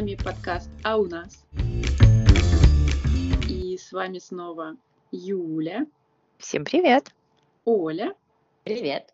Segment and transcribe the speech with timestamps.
[0.00, 1.44] вами подкаст «А у нас».
[3.50, 4.78] И с вами снова
[5.12, 5.86] Юля.
[6.38, 7.12] Всем привет.
[7.66, 8.14] Оля.
[8.64, 9.12] Привет.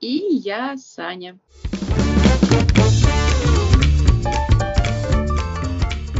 [0.00, 1.38] И я, Саня.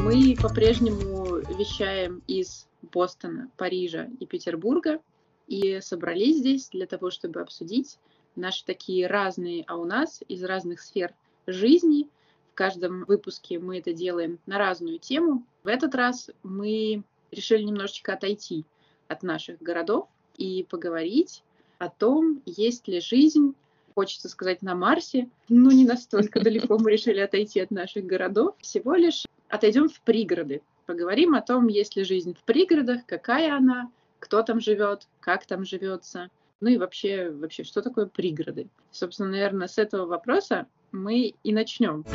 [0.04, 5.00] Мы по-прежнему вещаем из Бостона, Парижа и Петербурга
[5.48, 7.98] и собрались здесь для того, чтобы обсудить
[8.36, 11.12] наши такие разные, а у нас из разных сфер
[11.48, 12.06] жизни.
[12.54, 15.44] В каждом выпуске мы это делаем на разную тему.
[15.64, 18.64] В этот раз мы решили немножечко отойти
[19.08, 21.42] от наших городов и поговорить
[21.78, 23.56] о том, есть ли жизнь,
[23.96, 28.54] хочется сказать, на Марсе, но не настолько далеко мы решили отойти от наших городов.
[28.60, 30.62] Всего лишь отойдем в пригороды.
[30.86, 33.90] Поговорим о том, есть ли жизнь в пригородах, какая она,
[34.20, 36.30] кто там живет, как там живется,
[36.64, 38.68] ну и вообще, вообще, что такое пригороды?
[38.90, 42.06] Собственно, наверное, с этого вопроса мы и начнем.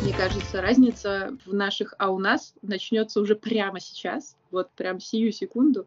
[0.00, 5.30] Мне кажется, разница в наших «а у нас» начнется уже прямо сейчас, вот прям сию
[5.30, 5.86] секунду,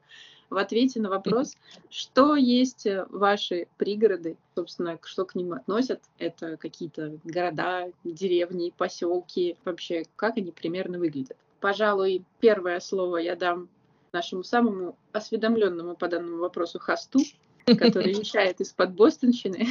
[0.49, 1.57] в ответе на вопрос,
[1.89, 10.05] что есть ваши пригороды, собственно, что к ним относят, это какие-то города, деревни, поселки, вообще,
[10.15, 11.35] как они примерно выглядят.
[11.59, 13.67] Пожалуй, первое слово я дам
[14.15, 17.19] нашему самому осведомленному по данному вопросу хосту,
[17.65, 19.67] который вещает из-под Бостонщины.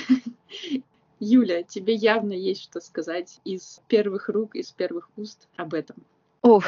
[1.21, 5.97] Юля, тебе явно есть что сказать из первых рук, из первых уст об этом.
[6.43, 6.65] Ох,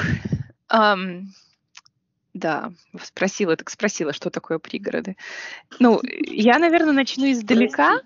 [0.72, 1.24] um,
[2.32, 5.16] да, спросила, так спросила, что такое пригороды.
[5.78, 8.00] Ну, я, наверное, начну издалека.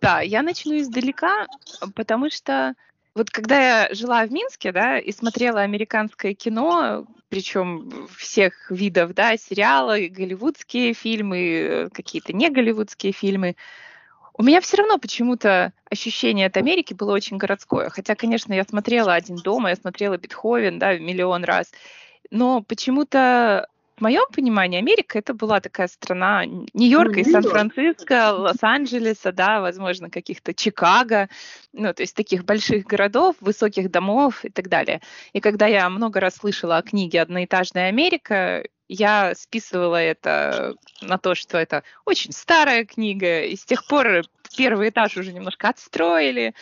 [0.00, 1.46] Да, я начну издалека,
[1.94, 2.74] потому что
[3.14, 9.36] вот когда я жила в Минске, да, и смотрела американское кино, причем всех видов, да,
[9.36, 13.56] сериалы, голливудские фильмы, какие-то не голливудские фильмы,
[14.34, 17.90] у меня все равно почему-то ощущение от Америки было очень городское.
[17.90, 21.70] Хотя, конечно, я смотрела «Один дома», я смотрела «Бетховен», да, миллион раз.
[22.30, 23.68] Но почему-то
[24.02, 31.28] моем понимании Америка это была такая страна Нью-Йорка и Сан-Франциско, Лос-Анджелеса, да, возможно, каких-то Чикаго,
[31.72, 35.00] ну, то есть таких больших городов, высоких домов и так далее.
[35.32, 41.34] И когда я много раз слышала о книге «Одноэтажная Америка», я списывала это на то,
[41.34, 44.24] что это очень старая книга, и с тех пор
[44.54, 46.54] первый этаж уже немножко отстроили,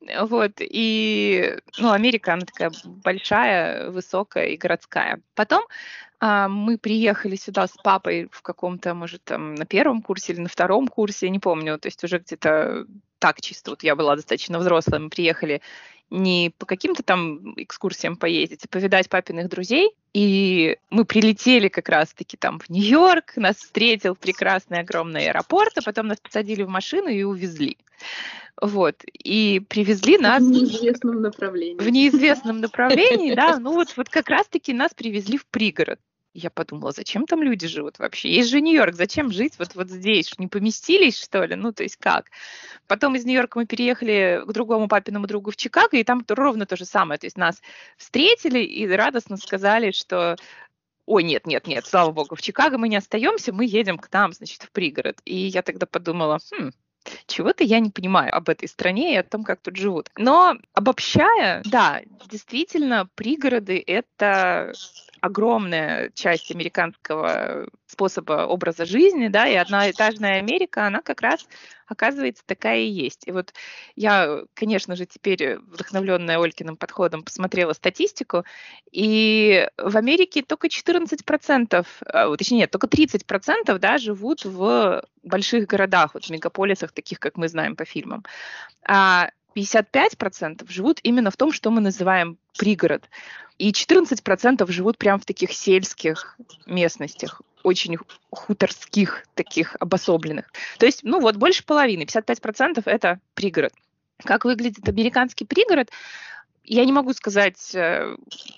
[0.00, 5.20] вот, и, ну, Америка, она такая большая, высокая и городская.
[5.34, 5.64] Потом
[6.20, 10.48] а, мы приехали сюда с папой в каком-то, может, там, на первом курсе или на
[10.48, 12.86] втором курсе, я не помню, то есть уже где-то
[13.18, 15.60] так чисто, вот я была достаточно взрослая, мы приехали
[16.10, 19.90] не по каким-то там экскурсиям поездить, а повидать папиных друзей.
[20.14, 26.08] И мы прилетели как раз-таки там в Нью-Йорк, нас встретил прекрасный огромный аэропорт, а потом
[26.08, 27.76] нас посадили в машину и увезли.
[28.60, 30.42] Вот, и привезли нас...
[30.42, 31.78] В неизвестном направлении.
[31.78, 36.00] В неизвестном направлении, да, ну вот, вот как раз-таки нас привезли в пригород
[36.38, 38.30] я подумала, зачем там люди живут вообще?
[38.30, 40.38] Есть же Нью-Йорк, зачем жить вот, вот здесь?
[40.38, 41.54] Не поместились, что ли?
[41.54, 42.26] Ну, то есть как?
[42.86, 46.76] Потом из Нью-Йорка мы переехали к другому папиному другу в Чикаго, и там ровно то
[46.76, 47.18] же самое.
[47.18, 47.60] То есть нас
[47.96, 50.36] встретили и радостно сказали, что
[51.06, 54.32] ой, нет, нет, нет, слава богу, в Чикаго мы не остаемся, мы едем к нам,
[54.32, 55.20] значит, в пригород.
[55.24, 56.70] И я тогда подумала, хм,
[57.26, 60.10] чего-то я не понимаю об этой стране и о том, как тут живут.
[60.16, 64.72] Но обобщая, да, действительно, пригороды— это
[65.20, 71.46] огромная часть американского способа образа жизни, да, и одноэтажная Америка, она как раз
[71.88, 73.26] оказывается такая и есть.
[73.26, 73.52] И вот
[73.96, 78.44] я, конечно же, теперь, вдохновленная Олькиным подходом, посмотрела статистику,
[78.92, 86.14] и в Америке только 14%, а, точнее нет, только 30% да, живут в больших городах,
[86.14, 88.24] вот в мегаполисах, таких, как мы знаем по фильмам.
[88.86, 93.08] А 55% живут именно в том, что мы называем пригород.
[93.58, 97.96] И 14% живут прямо в таких сельских местностях, очень
[98.30, 100.52] хуторских, таких обособленных.
[100.78, 103.72] То есть, ну вот, больше половины, 55% это пригород.
[104.24, 105.90] Как выглядит американский пригород?
[106.62, 108.14] Я не могу сказать э,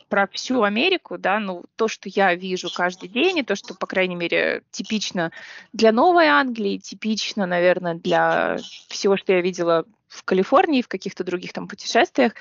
[0.09, 3.87] про всю Америку, да, но то, что я вижу каждый день, и то, что, по
[3.87, 5.31] крайней мере, типично
[5.73, 8.57] для Новой Англии, типично, наверное, для
[8.89, 12.35] всего, что я видела в Калифорнии, в каких-то других там путешествиях,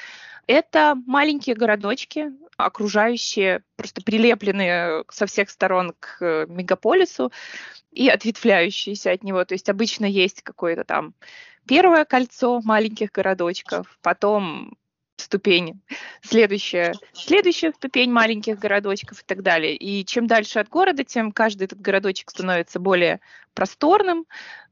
[0.48, 7.31] это маленькие городочки, окружающие, просто прилепленные со всех сторон к мегаполису
[7.92, 9.45] и ответвляющиеся от него.
[9.45, 11.13] То есть обычно есть какое-то там
[11.68, 14.75] первое кольцо маленьких городочков, потом
[15.18, 15.80] ступень,
[16.24, 19.75] следующая, следующая ступень маленьких городочков и так далее.
[19.75, 23.19] И чем дальше от города, тем каждый этот городочек становится более
[23.54, 24.25] просторным,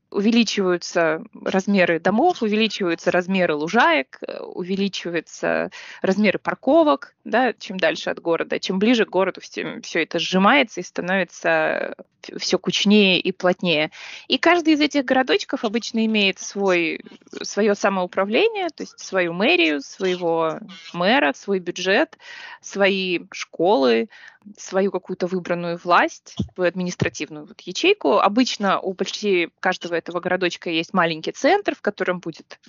[0.09, 5.69] увеличиваются размеры домов, увеличиваются размеры лужаек, э, увеличиваются
[6.01, 10.79] размеры парковок, да, чем дальше от города, чем ближе к городу все, все это сжимается
[10.79, 11.95] и становится
[12.37, 13.91] все кучнее и плотнее.
[14.27, 17.01] И каждый из этих городочков обычно имеет свой,
[17.41, 20.59] свое самоуправление, то есть свою мэрию, своего
[20.93, 22.17] мэра, свой бюджет,
[22.61, 24.09] свои школы,
[24.57, 28.19] свою какую-то выбранную власть, административную вот ячейку.
[28.19, 32.59] Обычно у почти каждого этого городочка есть маленький центр, в котором будет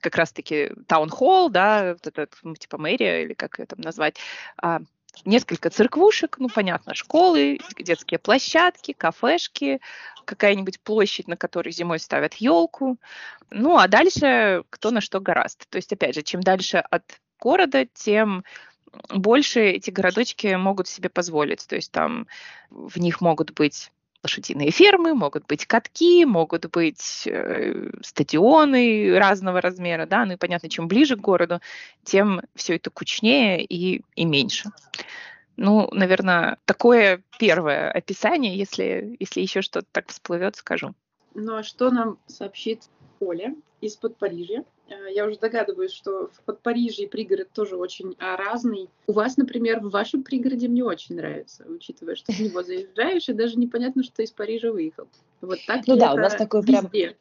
[0.00, 4.16] как раз-таки таун-холл, да, вот этот, ну, типа мэрия, или как ее там назвать,
[4.56, 4.80] а,
[5.24, 9.80] несколько церквушек, ну, понятно, школы, детские площадки, кафешки,
[10.24, 12.98] какая-нибудь площадь, на которой зимой ставят елку.
[13.50, 15.68] Ну, а дальше кто на что гораст.
[15.68, 17.04] То есть, опять же, чем дальше от
[17.40, 18.44] города, тем
[19.10, 21.66] больше эти городочки могут себе позволить.
[21.66, 22.26] То есть там
[22.70, 23.92] в них могут быть
[24.22, 30.68] лошадиные фермы, могут быть катки, могут быть э, стадионы разного размера, да, ну и понятно,
[30.68, 31.60] чем ближе к городу,
[32.04, 34.70] тем все это кучнее и, и меньше.
[35.56, 40.94] Ну, наверное, такое первое описание, если, если еще что-то так всплывет, скажу.
[41.34, 42.84] Ну а что нам сообщит
[43.20, 44.64] Оля из-под Парижа?
[44.88, 48.88] Э, я уже догадываюсь, что в Подпарижье пригород тоже очень а, разный.
[49.06, 53.32] У вас, например, в вашем пригороде мне очень нравится, учитывая, что в него заезжаешь, и
[53.32, 55.08] даже непонятно, что из Парижа выехал.
[55.40, 56.80] Вот так Ну да, у нас такой везде?
[56.80, 57.14] прям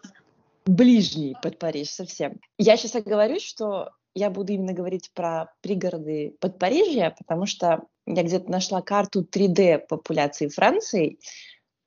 [0.66, 2.40] ближний под Париж совсем.
[2.58, 8.24] Я сейчас оговорюсь, что я буду именно говорить про пригороды под Парижья, потому что я
[8.24, 11.20] где-то нашла карту 3D популяции Франции,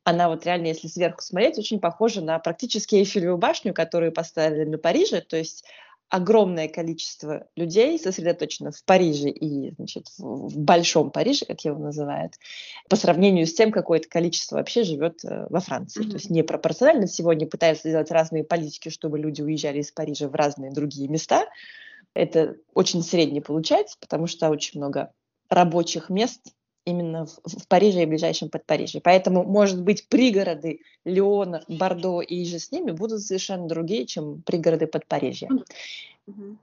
[0.08, 4.78] она вот реально, если сверху смотреть, очень похожа на практически Эйфелеву башню, которую поставили на
[4.78, 5.64] Париже, то есть
[6.08, 12.34] огромное количество людей сосредоточено в Париже и значит, в Большом Париже, как его называют,
[12.88, 16.02] по сравнению с тем, какое то количество вообще живет э, во Франции.
[16.02, 16.08] Mm-hmm.
[16.08, 20.72] То есть непропорционально сегодня пытаются сделать разные политики, чтобы люди уезжали из Парижа в разные
[20.72, 21.44] другие места.
[22.14, 25.12] Это очень средне получается, потому что очень много
[25.50, 26.54] рабочих мест
[26.88, 29.00] именно в, в Париже и ближайшем Подпарижье.
[29.00, 34.86] Поэтому, может быть, пригороды Леона, Бордо и же с ними будут совершенно другие, чем пригороды
[34.86, 35.48] Подпарижья.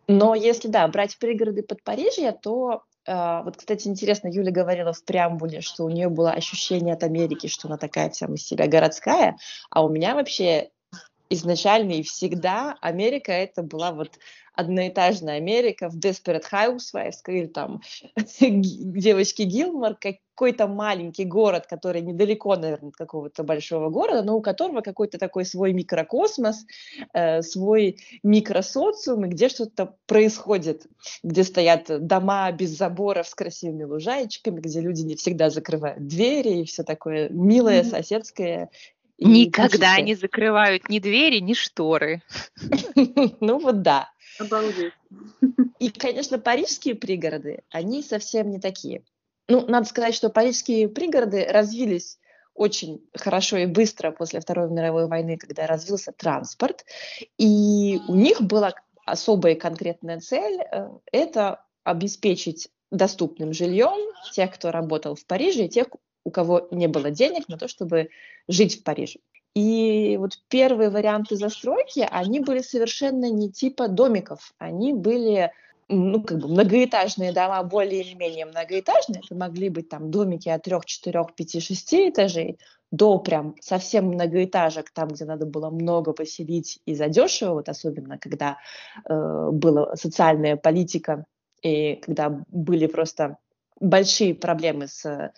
[0.07, 5.61] Но если, да, брать пригороды Подпарижья, то Uh, вот, кстати, интересно, Юля говорила в преамбуле,
[5.61, 9.37] что у нее было ощущение от Америки, что она такая вся из себя городская,
[9.69, 10.71] а у меня вообще
[11.29, 14.17] изначально и всегда Америка это была вот
[14.55, 17.81] одноэтажная Америка в Desperate Housewives, или там
[18.39, 19.95] девочки Гилмор,
[20.35, 25.45] какой-то маленький город, который недалеко, наверное, от какого-то большого города, но у которого какой-то такой
[25.45, 26.65] свой микрокосмос,
[27.13, 30.87] э, свой микросоциум, и где что-то происходит,
[31.23, 36.65] где стоят дома без заборов с красивыми лужаечками, где люди не всегда закрывают двери, и
[36.65, 37.89] все такое милое, mm-hmm.
[37.89, 38.69] соседское
[39.17, 42.21] Никогда не закрывают ни двери, ни шторы.
[43.39, 44.09] Ну вот да.
[44.39, 44.93] Обалдеть.
[45.79, 49.03] И, конечно, парижские пригороды, они совсем не такие.
[49.47, 52.17] Ну, надо сказать, что парижские пригороды развились
[52.53, 56.85] очень хорошо и быстро после Второй мировой войны, когда развился транспорт.
[57.37, 58.73] И у них была
[59.05, 65.87] особая конкретная цель э,– это обеспечить доступным жильем тех, кто работал в Париже, и тех,
[66.25, 68.09] у кого не было денег на то, чтобы
[68.47, 69.19] жить в Париже.
[69.55, 75.51] И вот первые варианты застройки, они были совершенно не типа домиков, они были
[75.87, 80.63] ну, как бы многоэтажные дома, более или менее многоэтажные, это могли быть там домики от
[80.63, 82.57] трех, четырех, пяти, шести этажей,
[82.91, 88.57] до прям совсем многоэтажек, там, где надо было много поселить и задешево, вот особенно когда
[89.07, 91.25] э, была социальная политика
[91.61, 93.37] и когда были просто
[93.79, 95.31] большие проблемы с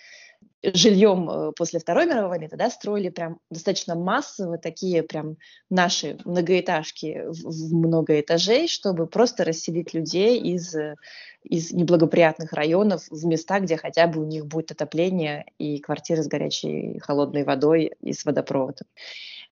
[0.63, 5.37] жильем э, после Второй мировой войны, тогда строили прям достаточно массово такие прям
[5.69, 10.95] наши многоэтажки в много этажей, чтобы просто расселить людей из, э,
[11.43, 16.27] из неблагоприятных районов в места, где хотя бы у них будет отопление и квартиры с
[16.27, 18.87] горячей холодной водой и с водопроводом.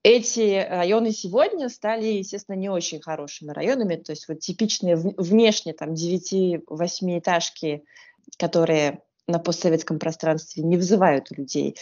[0.03, 5.93] Эти районы сегодня стали, естественно, не очень хорошими районами, то есть вот типичные внешне там
[5.93, 7.83] 9-8 этажки,
[8.37, 11.75] которые на постсоветском пространстве не вызывают у людей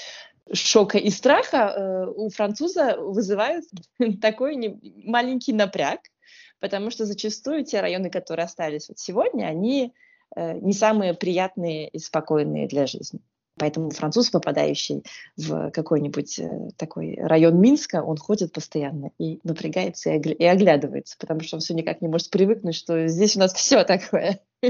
[0.53, 3.65] шока и страха, э, у француза вызывают
[4.21, 5.99] такой не, маленький напряг,
[6.59, 9.93] потому что зачастую те районы, которые остались вот сегодня, они
[10.35, 13.19] э, не самые приятные и спокойные для жизни.
[13.57, 15.03] Поэтому француз, попадающий
[15.35, 21.41] в какой-нибудь э, такой район Минска, он ходит постоянно и напрягается и, и оглядывается, потому
[21.41, 24.39] что он все никак не может привыкнуть, что здесь у нас все такое.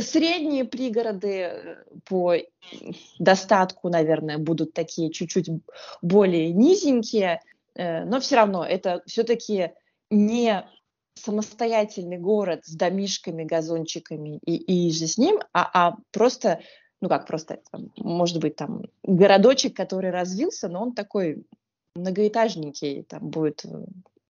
[0.00, 2.34] Средние пригороды э, по
[3.18, 5.50] достатку, наверное, будут такие чуть-чуть
[6.02, 7.40] более низенькие.
[7.74, 9.72] э, но все равно это все-таки
[10.10, 10.64] не
[11.14, 16.60] самостоятельный город с домишками, газончиками и, и же с ним, а, а просто,
[17.00, 21.44] ну как просто, там, может быть, там городочек, который развился, но он такой
[21.94, 23.64] многоэтажненький, там будет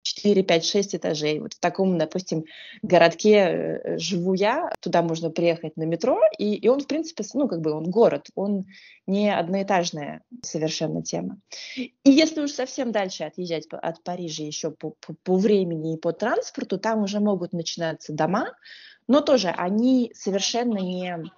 [0.04, 1.40] 4, 5, 6 этажей.
[1.40, 2.46] Вот в таком, допустим,
[2.82, 7.48] городке э, живу я, туда можно приехать на метро, и, и он, в принципе, ну,
[7.48, 8.66] как бы он город, он
[9.08, 11.38] не одноэтажная совершенно тема.
[11.76, 16.12] И если уж совсем дальше отъезжать от Парижа еще по, по, по времени и по
[16.14, 18.54] транспорту, там уже могут начинаться дома,
[19.08, 21.32] но тоже они совершенно не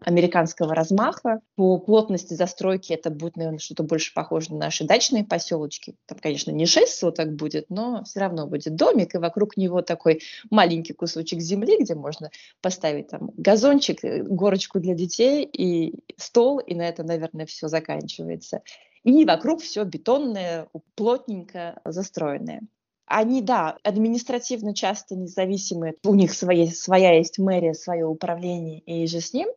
[0.00, 1.40] американского размаха.
[1.56, 5.96] По плотности застройки это будет, наверное, что-то больше похоже на наши дачные поселочки.
[6.06, 10.20] Там, конечно, не шесть соток будет, но все равно будет домик, и вокруг него такой
[10.50, 16.74] маленький кусочек земли, где можно поставить там газончик, э, горочку для детей и стол, и
[16.74, 18.62] на это, наверное, все заканчивается.
[19.04, 22.60] И вокруг все бетонное, плотненько застроенное.
[23.06, 29.20] Они, да, административно часто независимые, у них своя, своя есть мэрия, свое управление и же
[29.20, 29.48] с ним,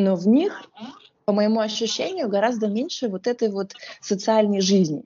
[0.00, 0.62] но в них,
[1.24, 5.04] по моему ощущению, гораздо меньше вот этой вот социальной жизни.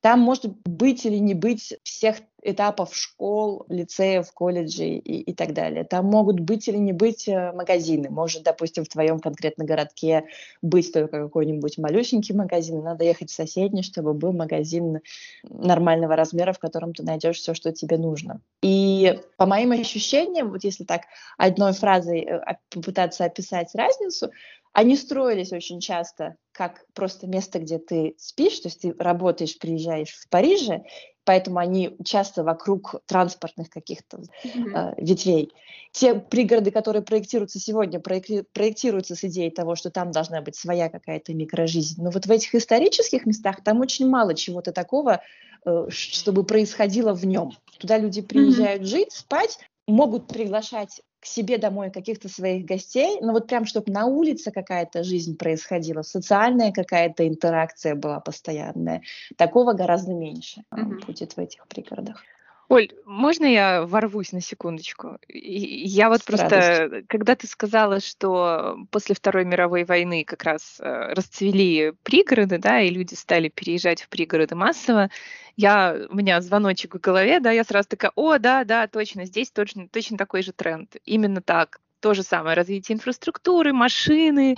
[0.00, 5.84] Там может быть или не быть всех этапов школ, лицеев, колледжей и, и так далее.
[5.84, 8.08] Там могут быть или не быть э, магазины.
[8.08, 10.26] Может, допустим, в твоем конкретном городке
[10.62, 12.82] быть только какой-нибудь малюсенький магазин.
[12.82, 15.00] Надо ехать в соседний, чтобы был магазин
[15.42, 18.40] нормального размера, в котором ты найдешь все, что тебе нужно.
[18.62, 21.02] И по моим ощущениям, вот если так
[21.36, 24.30] одной фразой э, попытаться описать разницу,
[24.76, 30.10] они строились очень часто как просто место, где ты спишь, то есть ты работаешь, приезжаешь
[30.10, 30.82] в Париже,
[31.24, 34.74] поэтому они часто вокруг транспортных каких-то mm-hmm.
[34.74, 35.50] э, ветвей.
[35.92, 41.32] Те пригороды, которые проектируются сегодня, проектируются с идеей того, что там должна быть своя какая-то
[41.32, 42.02] микрожизнь.
[42.02, 45.22] Но вот в этих исторических местах там очень мало чего-то такого,
[45.64, 47.52] э, чтобы происходило в нем.
[47.78, 48.86] Туда люди приезжают mm-hmm.
[48.86, 54.06] жить, спать, могут приглашать к себе домой каких-то своих гостей, но вот прям, чтобы на
[54.06, 59.02] улице какая-то жизнь происходила, социальная какая-то интеракция была постоянная,
[59.36, 61.06] такого гораздо меньше mm-hmm.
[61.06, 62.22] будет в этих пригородах.
[62.68, 65.18] Оль, можно я ворвусь на секундочку?
[65.28, 67.04] Я вот С просто, радостью.
[67.08, 72.90] когда ты сказала, что после Второй мировой войны как раз э, расцвели пригороды, да, и
[72.90, 75.10] люди стали переезжать в пригороды массово,
[75.56, 79.50] я, у меня звоночек в голове, да, я сразу такая, о, да, да, точно, здесь
[79.52, 80.96] точно, точно такой же тренд.
[81.04, 84.54] Именно так то же самое, развитие инфраструктуры, машины,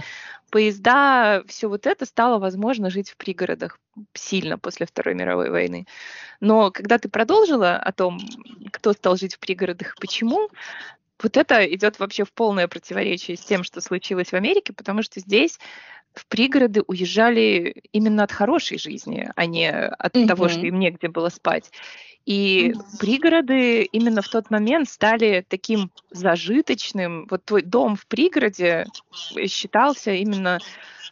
[0.50, 3.78] поезда, все вот это стало возможно жить в пригородах
[4.12, 5.86] сильно после Второй мировой войны.
[6.40, 8.20] Но когда ты продолжила о том,
[8.70, 10.50] кто стал жить в пригородах и почему,
[11.22, 15.18] вот это идет вообще в полное противоречие с тем, что случилось в Америке, потому что
[15.20, 15.58] здесь
[16.12, 20.26] в пригороды уезжали именно от хорошей жизни, а не от mm-hmm.
[20.26, 21.70] того, что им негде было спать.
[22.28, 27.26] И пригороды именно в тот момент стали таким зажиточным.
[27.30, 28.85] Вот твой дом в пригороде
[29.47, 30.58] считался именно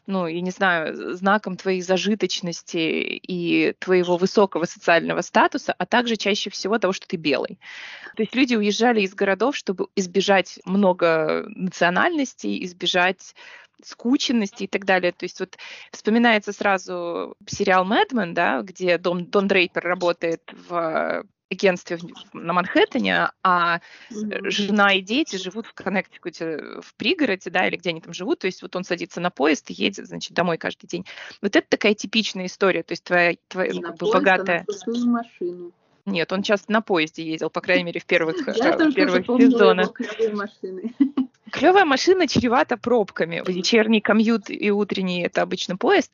[0.06, 6.48] ну, я не знаю, знаком твоей зажиточности и твоего высокого социального статуса, а также чаще
[6.50, 7.58] всего того, что ты белый.
[8.14, 13.34] То есть люди уезжали из городов, чтобы избежать много национальностей, избежать
[13.82, 15.12] скученности и так далее.
[15.12, 15.56] То есть вот
[15.92, 21.98] вспоминается сразу сериал «Мэдмен», да, где Дон, Дон Дрейпер работает в агентстве
[22.32, 23.80] на Манхэттене, а
[24.10, 24.50] mm-hmm.
[24.50, 28.46] жена и дети живут в Коннектикуте, в пригороде, да, или где они там живут, то
[28.46, 31.06] есть вот он садится на поезд и едет, значит, домой каждый день.
[31.42, 34.66] Вот это такая типичная история, то есть твоя, твоя как бы, поезд, богатая...
[34.86, 35.72] На машину.
[36.04, 39.92] Нет, он часто на поезде ездил, по крайней мере, в первых, Я в первых сезонах.
[41.52, 43.42] Клевая машина чревата пробками.
[43.46, 46.10] Вечерний комьют и утренний это обычно поезд.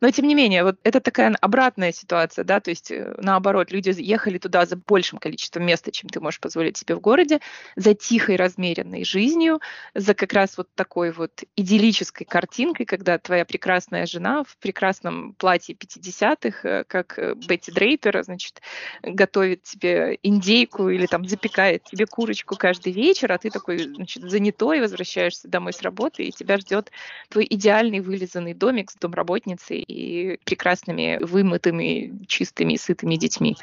[0.00, 3.94] Но тем не менее, вот это такая обратная ситуация, да, то есть э, наоборот, люди
[3.96, 7.40] ехали туда за большим количеством места, чем ты можешь позволить себе в городе,
[7.76, 9.60] за тихой, размеренной жизнью,
[9.94, 15.76] за как раз вот такой вот идиллической картинкой, когда твоя прекрасная жена в прекрасном платье
[15.76, 18.60] 50-х, э, как э, Бетти Дрейпер, значит,
[19.02, 24.71] готовит тебе индейку или там запекает тебе курочку каждый вечер, а ты такой, значит, занятой,
[24.80, 26.90] возвращаешься домой с работы, и тебя ждет
[27.28, 33.56] твой идеальный вылизанный домик с домработницей и прекрасными, вымытыми, чистыми, сытыми детьми.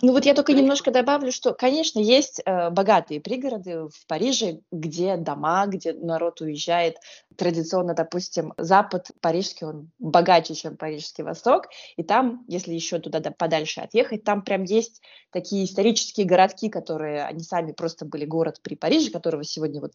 [0.00, 5.16] Ну вот я только немножко добавлю, что, конечно, есть э, богатые пригороды в Париже, где
[5.16, 6.96] дома, где народ уезжает.
[7.36, 13.80] Традиционно, допустим, Запад парижский, он богаче, чем парижский Восток, и там, если еще туда подальше
[13.80, 19.10] отъехать, там прям есть такие исторические городки, которые, они сами просто были город при Париже,
[19.10, 19.92] которого сегодня вот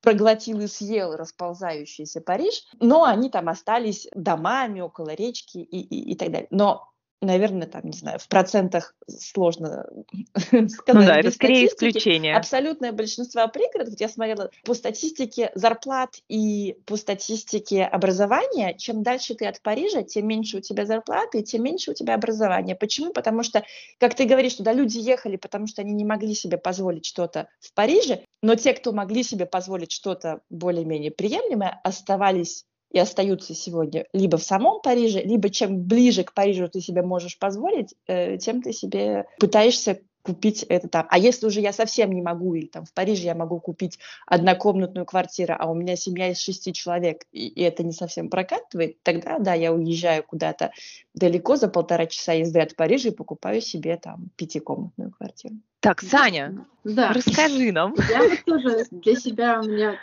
[0.00, 6.16] проглотил и съел расползающийся Париж, но они там остались домами около речки и, и, и
[6.16, 6.48] так далее.
[6.50, 6.93] Но
[7.24, 9.86] наверное, там, не знаю, в процентах сложно
[10.34, 10.68] сказать.
[10.86, 12.36] Ну да, это скорее исключение.
[12.36, 19.46] Абсолютное большинство пригородов, я смотрела по статистике зарплат и по статистике образования, чем дальше ты
[19.46, 22.74] от Парижа, тем меньше у тебя зарплаты, и тем меньше у тебя образования.
[22.74, 23.12] Почему?
[23.12, 23.64] Потому что,
[23.98, 27.72] как ты говоришь, туда люди ехали, потому что они не могли себе позволить что-то в
[27.74, 34.38] Париже, но те, кто могли себе позволить что-то более-менее приемлемое, оставались и остаются сегодня либо
[34.38, 38.72] в самом Париже, либо чем ближе к Парижу ты себе можешь позволить, э, тем ты
[38.72, 41.06] себе пытаешься купить это там.
[41.10, 45.04] А если уже я совсем не могу, или там в Париже я могу купить однокомнатную
[45.04, 49.38] квартиру, а у меня семья из шести человек, и, и это не совсем прокатывает, тогда,
[49.38, 50.70] да, я уезжаю куда-то
[51.14, 55.56] далеко за полтора часа езды от Парижа и покупаю себе там пятикомнатную квартиру.
[55.84, 57.12] Так, Саня, да.
[57.12, 57.94] расскажи нам.
[58.10, 60.00] Я вот тоже для себя, у меня,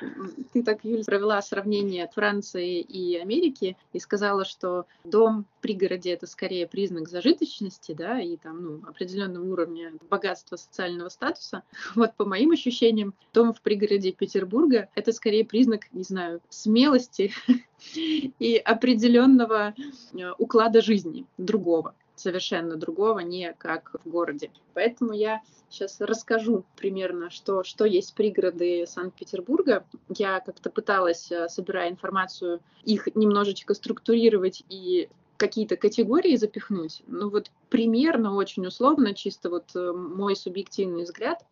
[0.54, 6.28] ты так, Юль, провела сравнение Франции и Америки и сказала, что дом в пригороде это
[6.28, 11.64] скорее признак зажиточности, да, и там, ну, определенного уровня богатства социального статуса.
[11.96, 17.34] Вот по моим ощущениям, дом в пригороде Петербурга это скорее признак, не знаю, смелости
[17.96, 19.74] и определенного
[20.14, 21.01] э, уклада жизни
[21.38, 24.52] другого совершенно другого, не как в городе.
[24.74, 29.86] Поэтому я сейчас расскажу примерно, что, что есть пригороды Санкт-Петербурга.
[30.10, 37.02] Я как-то пыталась, э, собирая информацию, их немножечко структурировать и какие-то категории запихнуть.
[37.08, 41.44] Ну вот примерно, очень условно, чисто вот э, мой субъективный взгляд,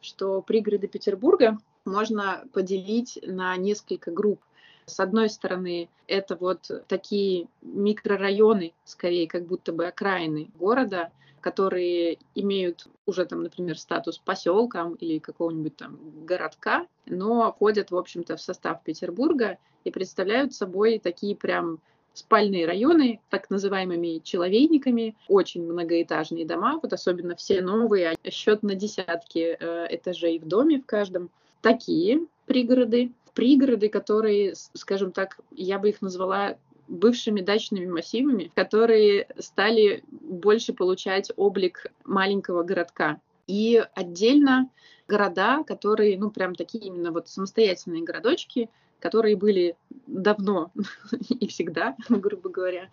[0.00, 4.40] что пригороды Петербурга можно поделить на несколько групп.
[4.88, 12.88] С одной стороны, это вот такие микрорайоны, скорее как будто бы окраины города, которые имеют
[13.06, 18.82] уже там, например, статус поселка или какого-нибудь там городка, но входят, в общем-то, в состав
[18.82, 21.78] Петербурга и представляют собой такие прям
[22.14, 28.74] спальные районы, так называемыми человейниками, очень многоэтажные дома, вот особенно все новые, а счет на
[28.74, 31.30] десятки э, этажей в доме в каждом.
[31.62, 36.56] Такие пригороды пригороды, которые, скажем так, я бы их назвала
[36.88, 43.20] бывшими дачными массивами, которые стали больше получать облик маленького городка.
[43.46, 44.68] И отдельно
[45.06, 50.70] города, которые, ну, прям такие именно вот самостоятельные городочки, которые были давно
[51.28, 52.88] и всегда, грубо говоря.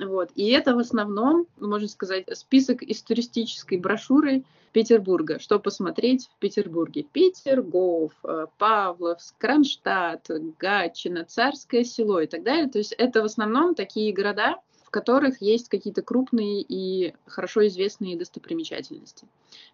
[0.00, 0.30] Вот.
[0.34, 5.38] И это в основном, можно сказать, список из туристической брошюры Петербурга.
[5.38, 7.04] Что посмотреть в Петербурге?
[7.12, 12.68] Петергоф, э, Павловск, Кронштадт, Гатчина, Царское село и так далее.
[12.68, 14.56] То есть это в основном такие города,
[14.92, 19.26] которых есть какие-то крупные и хорошо известные достопримечательности.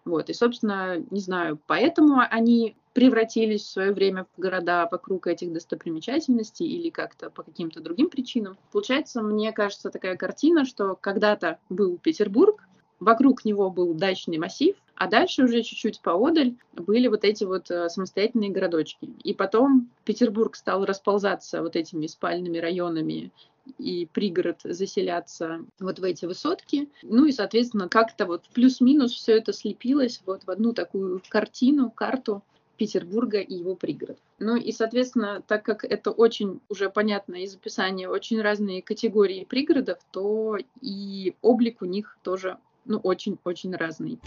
[0.05, 0.29] Вот.
[0.29, 6.65] И, собственно, не знаю, поэтому они превратились в свое время в города вокруг этих достопримечательностей
[6.65, 8.57] или как-то по каким-то другим причинам.
[8.71, 12.63] Получается, мне кажется, такая картина, что когда-то был Петербург,
[12.99, 17.89] вокруг него был дачный массив, а дальше уже чуть-чуть поодаль были вот эти вот э,
[17.89, 19.09] самостоятельные городочки.
[19.23, 23.31] И потом Петербург стал расползаться вот этими спальными районами
[23.77, 26.89] и пригород заселяться вот в эти высотки.
[27.03, 32.43] Ну и, соответственно, как-то вот плюс-минус все это слепилось вот в одну такую картину, карту
[32.77, 34.17] Петербурга и его пригород.
[34.39, 39.99] Ну и, соответственно, так как это очень уже понятно из описания очень разные категории пригородов,
[40.11, 44.19] то и облик у них тоже ну, очень-очень разный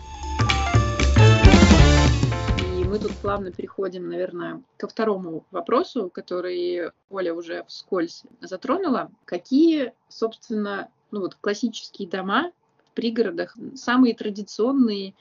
[2.93, 9.11] мы тут плавно переходим, наверное, ко второму вопросу, который Оля уже вскользь затронула.
[9.25, 12.53] Какие, собственно, ну вот классические дома
[12.85, 15.15] в пригородах, самые традиционные,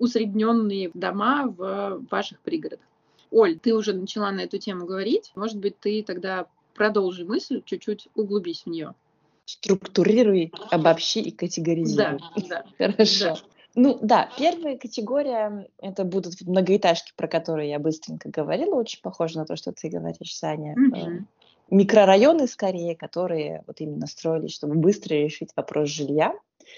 [0.00, 2.84] усредненные дома в ваших пригородах?
[3.30, 5.30] Оль, ты уже начала на эту тему говорить.
[5.36, 8.96] Может быть, ты тогда продолжи мысль, чуть-чуть углубись в нее.
[9.44, 12.18] Структурируй, обобщи и категоризируй.
[12.48, 12.64] Да, да.
[12.78, 13.24] Хорошо.
[13.24, 13.51] Да.
[13.74, 19.46] Ну да, первая категория это будут многоэтажки, про которые я быстренько говорила, очень похоже на
[19.46, 20.74] то, что ты говоришь, Саня.
[20.74, 21.24] Mm-hmm.
[21.70, 26.34] Микрорайоны скорее, которые вот именно строились, чтобы быстро решить вопрос жилья.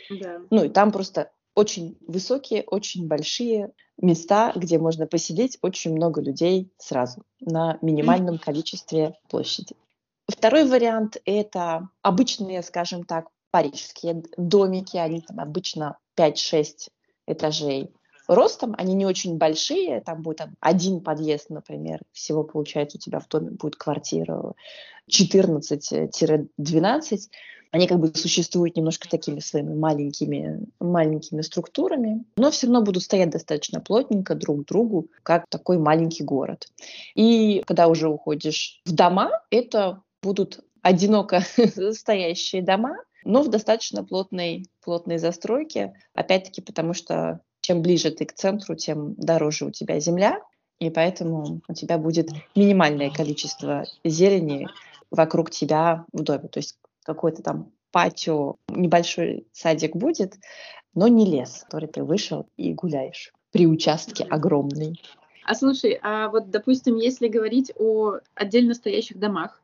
[0.09, 0.41] Да.
[0.51, 6.73] Ну и там просто очень высокие, очень большие места, где можно посидеть очень много людей
[6.79, 9.75] сразу на минимальном количестве площади.
[10.29, 16.89] Второй вариант– это обычные, скажем так, парижские домики, они там обычно 5-6
[17.27, 17.91] этажей
[18.27, 23.21] ростом, они не очень большие, там будет там, один подъезд, например, всего получается у тебя
[23.21, 24.55] в доме будет квартира
[25.11, 27.19] 14-12,
[27.71, 33.31] они как бы существуют немножко такими своими маленькими, маленькими структурами, но все равно будут стоять
[33.31, 36.69] достаточно плотненько друг к другу, как такой маленький город.
[37.17, 41.43] И когда уже уходишь в дома, это будут одиноко
[41.93, 45.95] стоящие дома, но в достаточно плотной, плотной застройке.
[46.15, 50.41] Опять-таки, потому что чем ближе ты к центру, тем дороже у тебя земля,
[50.79, 54.69] и поэтому у тебя будет минимальное количество зелени
[55.11, 56.49] вокруг тебя в доме.
[56.49, 60.35] То есть какой-то там патио, небольшой садик будет,
[60.95, 65.01] но не лес, который ты вышел и гуляешь при участке огромный.
[65.45, 69.61] А слушай, а вот, допустим, если говорить о отдельно стоящих домах,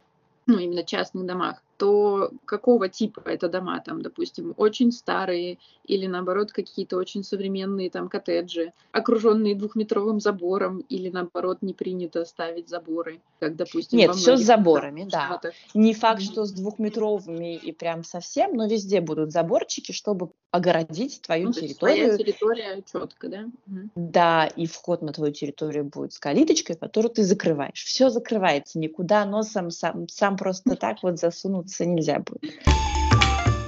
[0.46, 6.52] ну, именно частных домах, то какого типа это дома, там, допустим, очень старые или, наоборот,
[6.52, 13.56] какие-то очень современные там коттеджи, окруженные двухметровым забором, или, наоборот, не принято ставить заборы, как,
[13.56, 15.40] допустим, Нет, все с заборами, да.
[15.72, 21.46] Не факт, что с двухметровыми и прям совсем, но везде будут заборчики, чтобы огородить твою
[21.46, 22.16] ну, территорию.
[22.16, 23.46] Твоя территория четко, да?
[23.94, 27.84] Да, и вход на твою территорию будет с калиточкой, которую ты закрываешь.
[27.84, 32.54] Все закрывается, никуда носом сам, сам просто так вот засунут двигаться нельзя будет.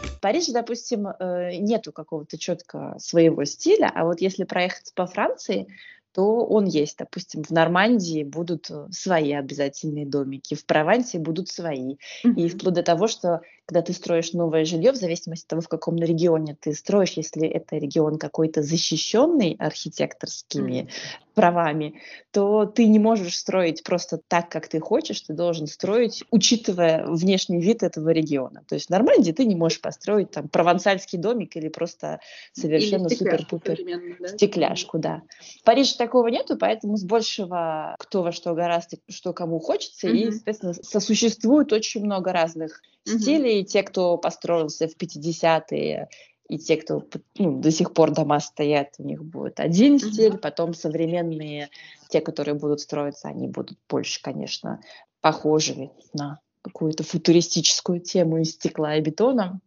[0.04, 5.66] В Париже, допустим, э, нету какого-то четкого своего стиля, а вот если проехать по Франции,
[6.12, 6.98] то он есть.
[6.98, 11.96] Допустим, в Нормандии будут свои обязательные домики, в Провансе будут свои.
[12.36, 15.68] И вплоть до того, что когда ты строишь новое жилье, в зависимости от того, в
[15.68, 20.90] каком регионе ты строишь, если это регион какой-то защищенный архитекторскими mm-hmm.
[21.34, 22.00] правами,
[22.32, 27.60] то ты не можешь строить просто так, как ты хочешь, ты должен строить, учитывая внешний
[27.60, 28.64] вид этого региона.
[28.68, 32.20] То есть в Нормандии ты не можешь построить там провансальский домик или просто
[32.52, 33.78] совершенно супер-пупер
[34.20, 34.28] да?
[34.28, 35.22] стекляшку, да.
[35.60, 40.16] В Париже такого нету, поэтому с большего кто во что гораздо, что кому хочется, mm-hmm.
[40.16, 43.18] и, соответственно, сосуществует очень много разных mm-hmm.
[43.18, 43.51] стилей.
[43.60, 46.08] Те, кто построился в 50-е,
[46.48, 47.02] и те, кто
[47.38, 50.12] ну, до сих пор дома стоят, у них будет один mm-hmm.
[50.12, 51.70] стиль, потом современные,
[52.08, 54.80] те, которые будут строиться, они будут больше, конечно,
[55.20, 59.60] похожи на какую-то футуристическую тему из стекла и бетона.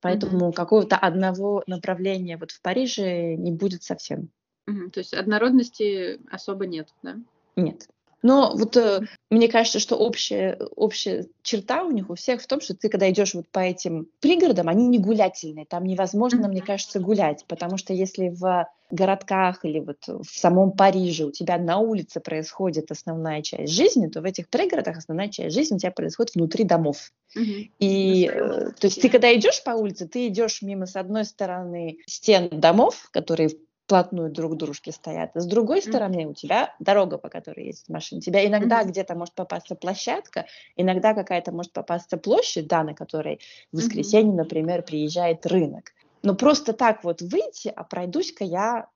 [0.00, 0.54] Поэтому mm-hmm.
[0.54, 4.30] какого-то одного направления вот в Париже не будет совсем.
[4.66, 7.16] Угу, то есть однородности особо нет, да?
[7.54, 7.88] Нет.
[8.26, 12.60] Но вот э, мне кажется, что общая, общая черта у них у всех в том,
[12.60, 15.64] что ты, когда идешь вот по этим пригородам, они не гулятельные.
[15.64, 21.24] Там невозможно, мне кажется, гулять, потому что если в городках или вот в самом Париже
[21.24, 25.76] у тебя на улице происходит основная часть жизни, то в этих пригородах основная часть жизни
[25.76, 27.12] у тебя происходит внутри домов.
[27.36, 27.70] Uh-huh.
[27.78, 31.98] И э, то есть ты когда идешь по улице, ты идешь мимо с одной стороны
[32.06, 33.50] стен домов, которые
[33.86, 35.30] вплотную друг к дружке стоят.
[35.34, 38.20] С другой стороны, у тебя дорога, по которой ездит машина.
[38.20, 38.88] Тебя иногда mm-hmm.
[38.88, 43.40] где-то может попасться площадка, иногда какая-то может попасться площадь, да, на которой
[43.72, 44.36] в воскресенье, mm-hmm.
[44.36, 45.92] например, приезжает рынок.
[46.22, 48.88] Но просто так вот выйти, а пройдусь-ка я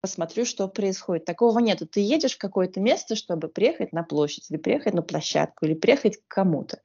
[0.00, 1.24] посмотрю, что происходит.
[1.24, 1.84] Такого нету.
[1.84, 6.18] Ты едешь в какое-то место, чтобы приехать на площадь, или приехать на площадку, или приехать
[6.18, 6.78] к кому-то.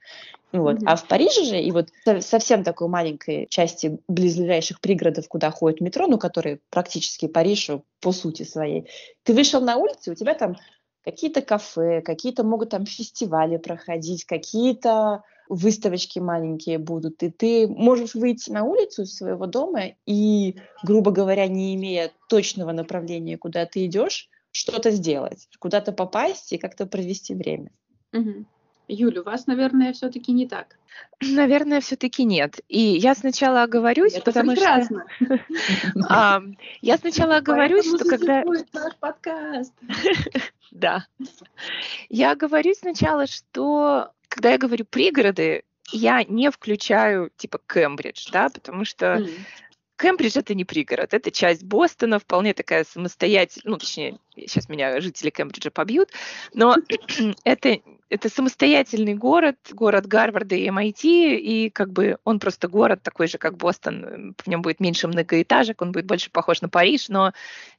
[0.52, 0.78] Вот.
[0.78, 0.86] Mm-hmm.
[0.86, 6.08] А в Париже же, и вот совсем такой маленькой части близлежащих пригородов, куда ходит метро,
[6.08, 7.70] ну, которые практически Париж
[8.02, 8.88] по сути своей,
[9.24, 10.58] ты вышел на улицу, у тебя там
[11.04, 18.52] какие-то кафе, какие-то могут там фестивали проходить, какие-то выставочки маленькие будут, и ты можешь выйти
[18.52, 24.30] на улицу из своего дома и, грубо говоря, не имея точного направления, куда ты идешь,
[24.52, 27.72] что-то сделать, куда-то попасть и как-то провести время.
[28.14, 28.46] Угу.
[28.94, 30.76] Юля, у вас, наверное, все-таки не так.
[31.22, 32.60] Наверное, все-таки нет.
[32.68, 35.06] И я сначала оговорюсь, Это потому прекрасно.
[35.20, 36.44] что...
[36.82, 38.44] Я сначала оговорюсь, что когда...
[38.44, 39.74] наш подкаст.
[40.72, 41.06] Да.
[42.08, 48.86] Я говорю сначала, что когда я говорю пригороды, я не включаю типа Кембридж, да, потому
[48.86, 49.22] что
[50.02, 55.30] Кембридж это не пригород, это часть Бостона, вполне такая самостоятельная, ну, точнее, сейчас меня жители
[55.30, 56.10] Кембриджа побьют,
[56.54, 56.76] но
[57.44, 57.78] это,
[58.10, 63.38] это самостоятельный город, город Гарварда и MIT, и как бы он просто город такой же,
[63.38, 67.34] как Бостон, в нем будет меньше многоэтажек, он будет больше похож на Париж, но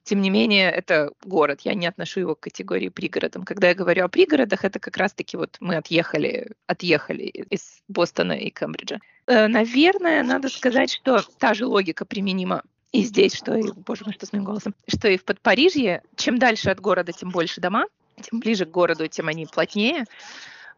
[0.04, 3.44] тем не менее это город, я не отношу его к категории пригородом.
[3.44, 8.50] Когда я говорю о пригородах, это как раз-таки вот мы отъехали, отъехали из Бостона и
[8.50, 8.98] Кембриджа.
[9.26, 12.62] Э, наверное, надо сказать, что та же логика применима
[12.92, 16.02] и здесь, что и, боже мой, что с моим голосом, что и в Подпарижье.
[16.16, 17.86] Чем дальше от города, тем больше дома,
[18.20, 20.04] тем ближе к городу, тем они плотнее.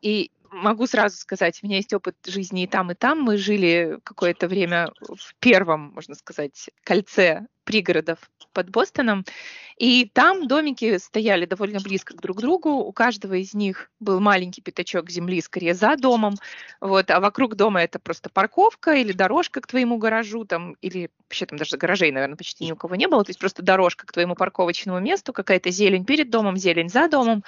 [0.00, 3.20] И могу сразу сказать, у меня есть опыт жизни и там, и там.
[3.20, 8.18] Мы жили какое-то время в первом, можно сказать, кольце пригородов
[8.52, 9.24] под Бостоном.
[9.78, 12.70] И там домики стояли довольно близко друг к другу.
[12.70, 16.36] У каждого из них был маленький пятачок земли, скорее за домом.
[16.80, 21.46] Вот, а вокруг дома это просто парковка или дорожка к твоему гаражу, там, или вообще
[21.46, 23.24] там даже гаражей, наверное, почти ни у кого не было.
[23.24, 27.42] То есть просто дорожка к твоему парковочному месту, какая-то зелень перед домом, зелень за домом.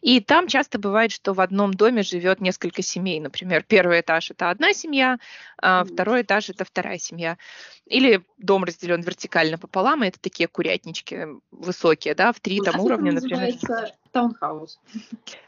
[0.00, 3.20] И там часто бывает, что в одном доме живет несколько семей.
[3.20, 5.18] Например, первый этаж это одна семья,
[5.60, 7.38] а второй этаж это вторая семья.
[7.86, 11.26] Или дом разделен вертикально пополам, и это такие курятнички
[11.68, 13.54] высокие, да, в три там уровня, например.
[14.10, 14.80] таунхаус.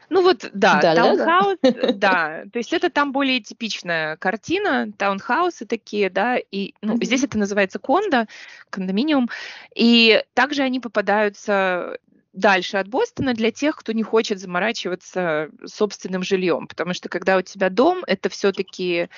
[0.09, 1.91] Ну вот, да, да таунхаус, да, да.
[1.93, 2.43] да.
[2.51, 7.03] То есть это там более типичная картина, таунхаусы такие, да, и ну, mm-hmm.
[7.05, 8.27] здесь это называется кондо,
[8.69, 9.29] кондоминиум,
[9.75, 11.97] и также они попадаются
[12.33, 17.41] дальше от Бостона для тех, кто не хочет заморачиваться собственным жильем, потому что когда у
[17.41, 19.09] тебя дом, это все-таки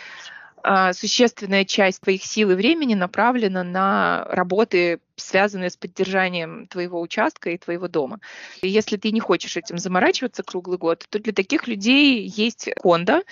[0.63, 7.51] а, существенная часть твоих сил и времени направлена на работы, связанные с поддержанием твоего участка
[7.51, 8.19] и твоего дома.
[8.61, 13.23] И если ты не хочешь этим заморачиваться круглый год, то для таких людей есть кондо,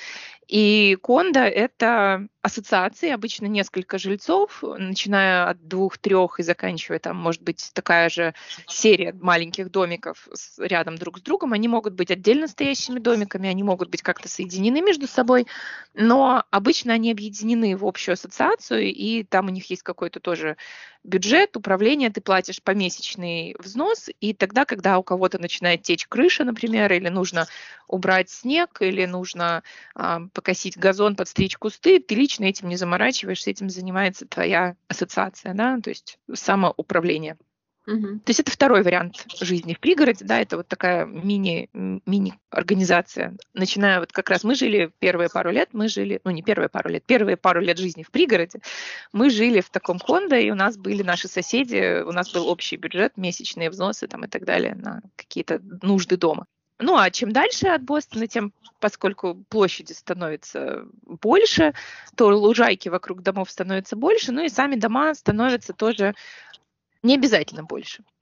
[0.52, 7.72] и кондо— это ассоциации, обычно несколько жильцов, начиная от двух-трех и заканчивая там, может быть,
[7.74, 8.34] такая же
[8.68, 11.54] серия маленьких домиков рядом друг с другом.
[11.54, 15.48] Они могут быть отдельно стоящими домиками, они могут быть как-то соединены между собой,
[15.94, 20.58] но обычно они объединены в общую ассоциацию, и там у них есть какой-то тоже
[21.04, 26.92] бюджет, управление, ты платишь помесячный взнос, и тогда, когда у кого-то начинает течь крыша, например,
[26.94, 27.48] или нужно
[27.88, 29.64] убрать снег, или нужно
[29.96, 35.80] а, покосить газон, подстричь кусты, ты лично этим не заморачиваешься, этим занимается твоя ассоциация, да,
[35.82, 37.38] то есть самоуправление.
[37.88, 38.20] Угу.
[38.20, 43.36] То есть это второй вариант жизни в пригороде, да, это вот такая мини, мини-организация.
[43.54, 46.90] Начиная вот как раз мы жили первые пару лет, мы жили, ну не первые пару
[46.90, 48.60] лет, первые пару лет жизни в пригороде,
[49.14, 52.78] мы жили в таком кондо, и у нас были наши соседи, у нас был общий
[52.78, 56.46] бюджет, месячные взносы там и так далее на какие-то нужды дома.
[56.78, 61.74] Ну а чем дальше от Бостона, тем, поскольку площади становятся больше,
[62.16, 66.16] то лужайки вокруг домов становятся больше, ну и сами дома становятся тоже
[67.04, 68.04] не обязательно больше.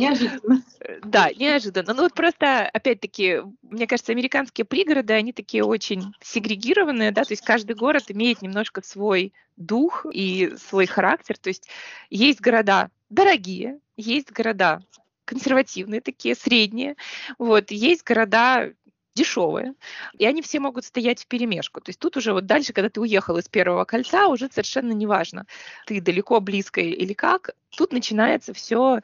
[0.00, 0.62] Неожиданно.
[1.04, 1.94] Да, неожиданно.
[1.94, 7.44] Ну вот просто, опять-таки, мне кажется, американские пригороды, они такие очень сегрегированные, да, то есть
[7.44, 11.36] каждый город имеет немножко свой дух и свой характер.
[11.38, 11.68] То есть
[12.10, 14.80] есть города дорогие, есть города
[15.24, 16.96] консервативные такие, средние.
[17.38, 18.72] Вот, есть города
[19.14, 19.74] дешевые,
[20.18, 21.80] и они все могут стоять в перемешку.
[21.80, 25.46] То есть тут уже вот дальше, когда ты уехал из первого кольца, уже совершенно неважно,
[25.86, 29.00] ты далеко, близко или как, тут начинается все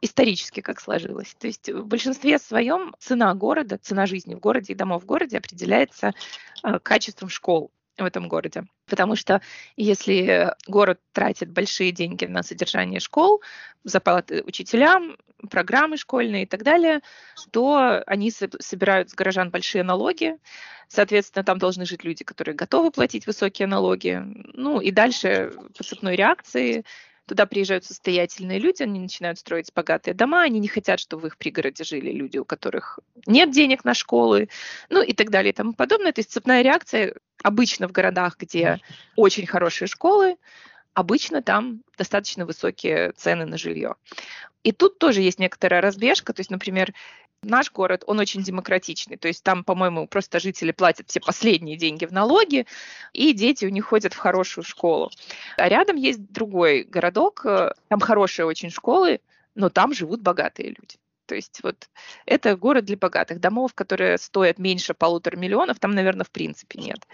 [0.00, 1.34] исторически как сложилось.
[1.38, 5.38] То есть в большинстве своем цена города, цена жизни в городе и домов в городе
[5.38, 6.12] определяется
[6.62, 8.64] э, качеством школ в этом городе.
[8.86, 9.40] Потому что
[9.76, 13.40] если город тратит большие деньги на содержание школ,
[13.84, 15.16] зарплаты учителям,
[15.48, 17.00] программы школьные и так далее,
[17.50, 20.36] то они собирают с горожан большие налоги.
[20.88, 24.22] Соответственно, там должны жить люди, которые готовы платить высокие налоги.
[24.54, 26.84] Ну и дальше по цепной реакции
[27.26, 31.38] Туда приезжают состоятельные люди, они начинают строить богатые дома, они не хотят, чтобы в их
[31.38, 34.50] пригороде жили люди, у которых нет денег на школы,
[34.90, 36.12] ну и так далее и тому подобное.
[36.12, 38.78] То есть цепная реакция обычно в городах, где
[39.16, 40.36] очень хорошие школы,
[40.92, 43.94] обычно там достаточно высокие цены на жилье.
[44.64, 46.92] И тут тоже есть некоторая разбежка, то есть, например,
[47.42, 52.06] наш город, он очень демократичный, то есть там, по-моему, просто жители платят все последние деньги
[52.06, 52.66] в налоги,
[53.12, 55.10] и дети у них ходят в хорошую школу.
[55.58, 59.20] А рядом есть другой городок, э, там хорошие очень школы,
[59.54, 60.96] но там живут богатые люди.
[61.26, 61.88] То есть вот
[62.26, 63.40] это город для богатых.
[63.40, 67.06] Домов, которые стоят меньше полутора миллионов, там, наверное, в принципе нет.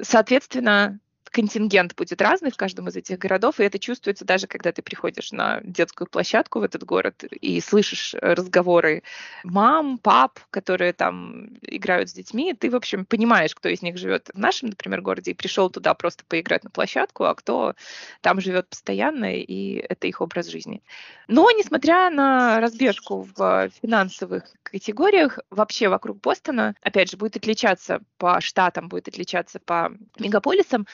[0.00, 1.00] Соответственно,
[1.30, 5.32] контингент будет разный в каждом из этих городов, и это чувствуется даже, когда ты приходишь
[5.32, 9.02] на детскую площадку в этот город и слышишь разговоры
[9.44, 14.30] мам, пап, которые там играют с детьми, ты, в общем, понимаешь, кто из них живет
[14.32, 17.74] в нашем, например, городе и пришел туда просто поиграть на площадку, а кто
[18.20, 20.82] там живет постоянно, и это их образ жизни.
[21.28, 28.40] Но, несмотря на разбежку в финансовых категориях, вообще вокруг Бостона, опять же, будет отличаться по
[28.40, 30.86] штатам, будет отличаться по мегаполисам,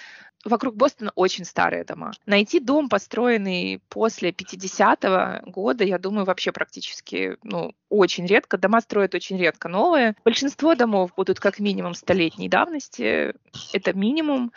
[0.44, 2.12] вокруг Бостона очень старые дома.
[2.26, 8.58] Найти дом, построенный после 50-го года, я думаю, вообще практически ну, очень редко.
[8.58, 10.14] Дома строят очень редко новые.
[10.24, 13.34] Большинство домов будут как минимум столетней давности.
[13.72, 14.52] Это минимум.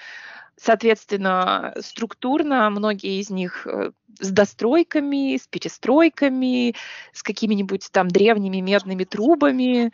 [0.60, 6.74] Соответственно, структурно многие из них э, с достройками, с перестройками,
[7.14, 9.92] с какими-нибудь там древними медными трубами,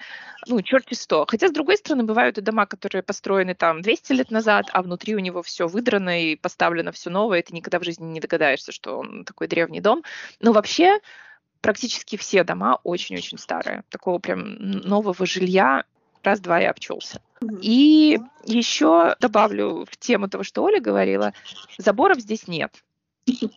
[0.47, 1.25] ну, черти что.
[1.27, 5.15] Хотя, с другой стороны, бывают и дома, которые построены там 200 лет назад, а внутри
[5.15, 8.71] у него все выдрано и поставлено все новое, и ты никогда в жизни не догадаешься,
[8.71, 10.03] что он такой древний дом.
[10.39, 10.99] Но вообще
[11.59, 13.83] практически все дома очень-очень старые.
[13.89, 15.83] Такого прям нового жилья
[16.23, 17.21] раз-два и обчелся.
[17.61, 21.33] И еще добавлю в тему того, что Оля говорила,
[21.77, 22.83] заборов здесь нет.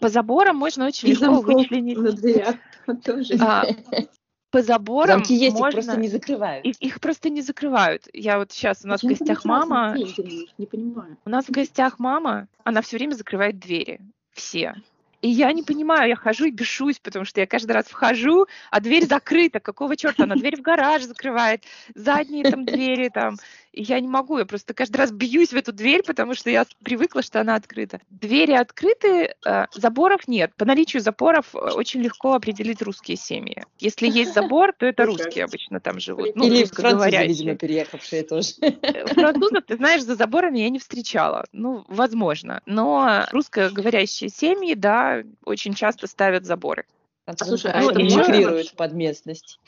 [0.01, 1.99] По заборам можно очень легко вычленить...
[1.99, 2.57] На дверях
[3.05, 3.35] тоже.
[3.41, 3.65] А,
[4.51, 5.69] по заборам Замки есть, можно...
[5.69, 6.65] их просто не закрывают.
[6.65, 8.09] Их, их просто не закрывают.
[8.13, 9.97] Я вот сейчас у нас Почему в гостях мама.
[10.57, 11.17] Не понимаю.
[11.25, 14.01] У нас в гостях мама, она все время закрывает двери.
[14.33, 14.75] Все.
[15.27, 18.79] И я не понимаю, я хожу и бешусь, потому что я каждый раз вхожу, а
[18.79, 19.59] дверь закрыта.
[19.59, 20.23] Какого черта?
[20.23, 21.65] Она дверь в гараж закрывает,
[21.97, 23.35] задние там двери там.
[23.77, 27.23] Я не могу, я просто каждый раз бьюсь в эту дверь, потому что я привыкла,
[27.23, 28.01] что она открыта.
[28.09, 30.55] Двери открыты, э, заборов нет.
[30.57, 33.65] По наличию запоров э, очень легко определить русские семьи.
[33.79, 36.35] Если есть забор, то это русские обычно там живут.
[36.35, 38.55] Ну, Или французы, видимо, переехавшие тоже.
[38.63, 41.45] Э, французов, ты знаешь, за заборами я не встречала.
[41.53, 42.63] Ну, возможно.
[42.65, 46.87] Но русскоговорящие семьи, да, очень часто ставят заборы.
[47.27, 49.59] А, слушай, а ну, это мигрирует под местность.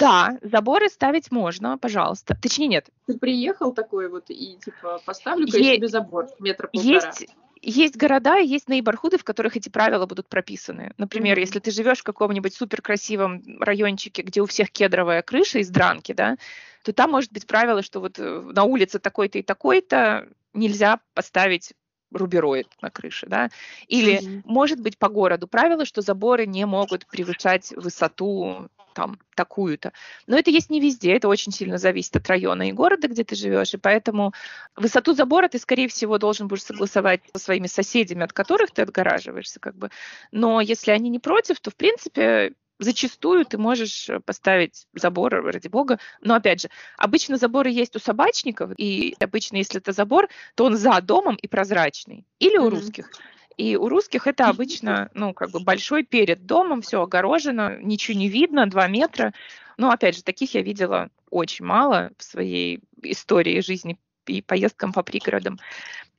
[0.00, 2.36] Да, заборы ставить можно, пожалуйста.
[2.40, 2.88] Точнее, нет.
[3.06, 6.92] Ты приехал такой вот и типа поставлю-ка я себе забор метра полтора.
[6.92, 7.28] Есть,
[7.62, 10.92] есть города и есть нейборхуды, в которых эти правила будут прописаны.
[10.98, 11.42] Например, mm-hmm.
[11.42, 16.36] если ты живешь в каком-нибудь суперкрасивом райончике, где у всех кедровая крыша из дранки, да,
[16.82, 21.72] то там может быть правило, что вот э, на улице такой-то и такой-то нельзя поставить
[22.12, 23.50] рубероид на крыше, да,
[23.86, 24.42] или mm-hmm.
[24.44, 29.92] может быть по городу правило, что заборы не могут превышать высоту там такую-то.
[30.26, 33.34] Но это есть не везде, это очень сильно зависит от района и города, где ты
[33.34, 34.32] живешь, и поэтому
[34.76, 39.60] высоту забора ты, скорее всего, должен будешь согласовать со своими соседями, от которых ты отгораживаешься,
[39.60, 39.90] как бы.
[40.32, 45.68] Но если они не против, то, в принципе, зачастую ты можешь э, поставить забор, ради
[45.68, 46.00] бога.
[46.20, 50.76] Но опять же, обычно заборы есть у собачников, и обычно, если это забор, то он
[50.76, 52.24] за домом и прозрачный.
[52.40, 52.70] Или у mm-hmm.
[52.70, 53.10] русских.
[53.56, 58.28] И у русских это обычно, ну, как бы большой перед домом, все огорожено, ничего не
[58.28, 59.34] видно, два метра.
[59.76, 65.02] Но, опять же, таких я видела очень мало в своей истории жизни и поездкам по
[65.02, 65.58] пригородам.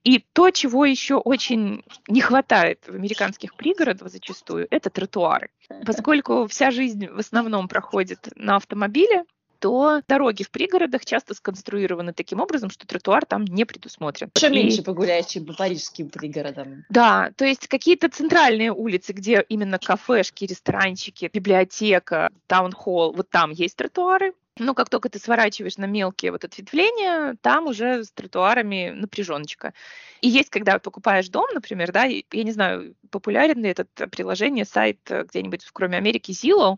[0.04, 5.50] И то, чего еще очень не хватает в американских пригородах зачастую, это тротуары.
[5.86, 9.26] Поскольку вся жизнь в основном проходит на автомобиле,
[9.62, 14.32] то дороги в пригородах часто сконструированы таким образом, что тротуар там не предусмотрен.
[14.36, 14.50] Еще и...
[14.50, 16.84] меньше погуляешь, чем по парижским пригородам.
[16.90, 23.76] Да, то есть какие-то центральные улицы, где именно кафешки, ресторанчики, библиотека, таунхолл, вот там есть
[23.76, 29.74] тротуары, но как только ты сворачиваешь на мелкие вот ответвления, там уже с тротуарами напряженочка.
[30.20, 35.00] И есть, когда покупаешь дом, например, да, я не знаю, популярен ли это приложение, сайт
[35.10, 36.78] э, где-нибудь, кроме Америки, Zillow,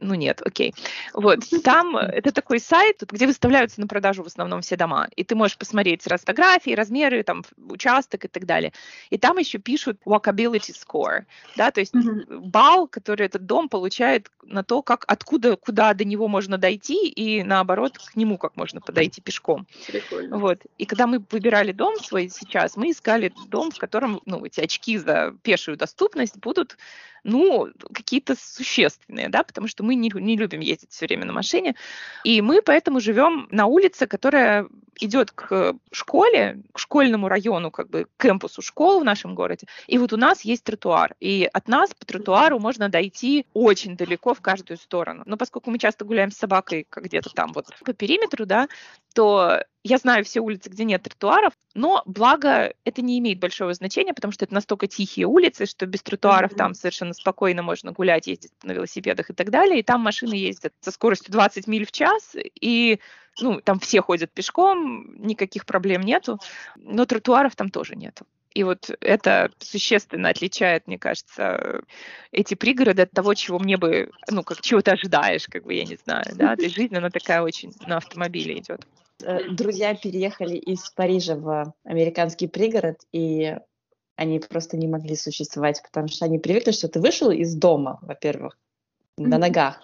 [0.00, 0.74] ну нет, окей.
[1.12, 5.24] Вот, там э, это такой сайт, где выставляются на продажу в основном все дома, и
[5.24, 8.72] ты можешь посмотреть фотографии, размеры, там, участок и так далее.
[9.10, 11.24] И там еще пишут walkability score,
[11.56, 12.38] да, то есть mm-hmm.
[12.38, 17.42] балл, который этот дом получает на то, как, откуда, куда до него можно дойти, и
[17.42, 19.66] наоборот, к нему как можно подойти пешком.
[19.88, 20.38] Прикольно.
[20.38, 20.60] Вот.
[20.78, 24.96] И когда мы выбирали дом свой сейчас, мы искали дом, в котором, ну, эти очки
[24.98, 26.78] за пешую доступность будут
[27.24, 31.74] ну, какие-то существенные, да, потому что мы не, не любим ездить все время на машине,
[32.24, 34.66] и мы поэтому живем на улице, которая
[35.00, 39.98] идет к школе, к школьному району, как бы к кемпусу школ в нашем городе, и
[39.98, 44.40] вот у нас есть тротуар, и от нас по тротуару можно дойти очень далеко в
[44.40, 45.22] каждую сторону.
[45.26, 48.68] Но поскольку мы часто гуляем с собакой как где-то там вот по периметру, да,
[49.14, 54.12] то я знаю все улицы, где нет тротуаров, но благо это не имеет большого значения,
[54.12, 56.56] потому что это настолько тихие улицы, что без тротуаров mm-hmm.
[56.56, 59.80] там совершенно спокойно можно гулять, ездить на велосипедах и так далее.
[59.80, 63.00] И там машины ездят со скоростью 20 миль в час, и
[63.40, 66.38] ну, там все ходят пешком, никаких проблем нету,
[66.76, 68.26] но тротуаров там тоже нету.
[68.54, 71.82] И вот это существенно отличает, мне кажется,
[72.32, 75.84] эти пригороды от того, чего мне бы, ну, как чего ты ожидаешь, как бы, я
[75.84, 78.84] не знаю, да, то есть жизнь, она такая очень на автомобиле идет.
[79.22, 83.56] Э, друзья переехали из Парижа в американский пригород, и
[84.16, 88.58] они просто не могли существовать, потому что они привыкли, что ты вышел из дома, во-первых,
[89.16, 89.82] на ногах,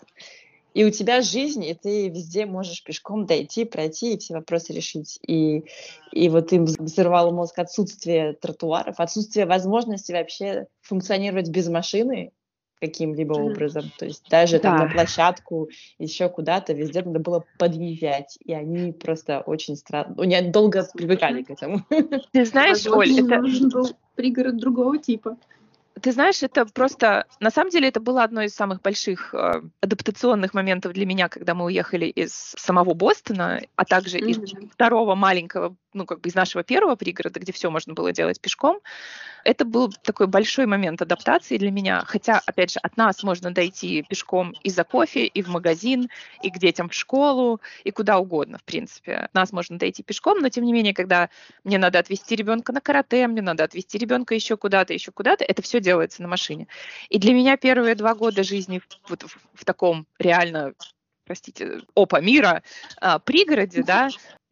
[0.75, 5.21] и у тебя жизнь, и ты везде можешь пешком дойти, пройти и все вопросы решить.
[5.27, 5.65] И,
[6.11, 12.33] и вот им взорвало мозг отсутствие тротуаров, отсутствие возможности вообще функционировать без машины,
[12.81, 13.91] каким-либо образом.
[13.99, 14.77] То есть даже да.
[14.77, 18.39] там на площадку, еще куда-то, везде надо было подъезжать.
[18.45, 21.83] И они просто очень странно, ну, не долго привыкали к этому.
[22.33, 23.41] Ты знаешь, Оль, это...
[23.41, 25.37] нужен был пригород другого типа.
[26.01, 27.25] Ты знаешь, это просто...
[27.41, 31.55] На самом деле это было одно из самых больших э, адаптационных моментов для меня, когда
[31.55, 34.31] мы уехали из самого Бостона, а также mm-hmm.
[34.31, 38.41] из второго маленького ну, как бы из нашего первого пригорода, где все можно было делать
[38.41, 38.81] пешком,
[39.45, 42.03] это был такой большой момент адаптации для меня.
[42.07, 46.09] Хотя, опять же, от нас можно дойти пешком и за кофе, и в магазин,
[46.43, 49.15] и к детям в школу, и куда угодно, в принципе.
[49.15, 51.29] От нас можно дойти пешком, но тем не менее, когда
[51.63, 55.63] мне надо отвезти ребенка на карате, мне надо отвезти ребенка еще куда-то, еще куда-то, это
[55.63, 56.67] все делается на машине.
[57.09, 60.75] И для меня первые два года жизни вот в, в таком реально
[61.27, 62.63] простите, опа мира,
[63.01, 64.09] а, пригороде, да,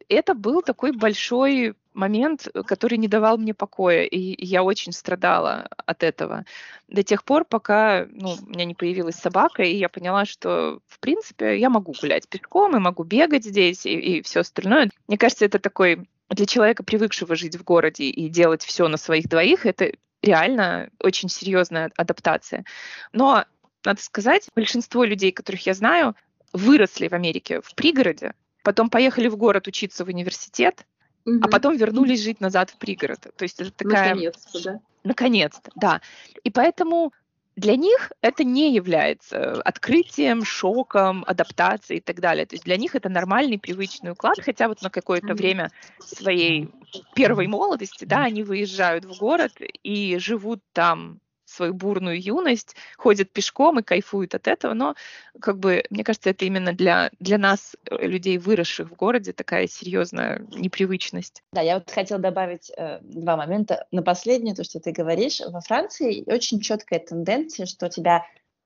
[0.09, 6.03] это был такой большой момент, который не давал мне покоя, и я очень страдала от
[6.03, 6.45] этого.
[6.87, 10.99] До тех пор, пока ну, у меня не появилась собака, и я поняла, что, в
[10.99, 14.89] принципе, я могу гулять пешком, и могу бегать здесь, и, и все остальное.
[15.07, 19.27] Мне кажется, это такой для человека, привыкшего жить в городе и делать все на своих
[19.27, 19.91] двоих, это
[20.21, 22.65] реально очень серьезная адаптация.
[23.11, 23.45] Но,
[23.85, 26.15] надо сказать, большинство людей, которых я знаю,
[26.53, 28.33] выросли в Америке в пригороде,
[28.63, 30.85] потом поехали в город учиться в университет,
[31.25, 31.39] угу.
[31.41, 33.19] а потом вернулись жить назад в пригород.
[33.35, 34.15] То есть это такая...
[34.15, 34.79] Наконец-то, да?
[35.03, 36.01] Наконец-то, да.
[36.43, 37.13] И поэтому
[37.55, 42.45] для них это не является открытием, шоком, адаптацией и так далее.
[42.45, 46.71] То есть для них это нормальный, привычный уклад, хотя вот на какое-то время своей
[47.13, 49.51] первой молодости, да, они выезжают в город
[49.83, 51.19] и живут там
[51.53, 54.95] свою бурную юность, ходят пешком и кайфуют от этого, но
[55.39, 59.67] как бы, мне кажется, это именно для, для нас, э, людей, выросших в городе, такая
[59.67, 61.43] серьезная непривычность.
[61.51, 63.85] Да, я вот хотела добавить э, два момента.
[63.91, 68.25] На последнее, то, что ты говоришь, во Франции очень четкая тенденция, что у тебя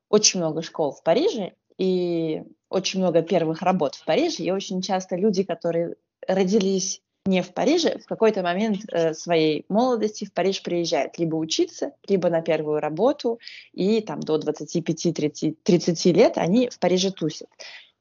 [0.10, 5.16] очень много школ в Париже, и очень много первых работ в Париже, и очень часто
[5.16, 5.96] люди, которые
[6.28, 11.92] родились не в Париже, в какой-то момент э, своей молодости в Париж приезжают либо учиться,
[12.08, 13.40] либо на первую работу,
[13.74, 17.50] и там до 25-30 лет они в Париже тусят.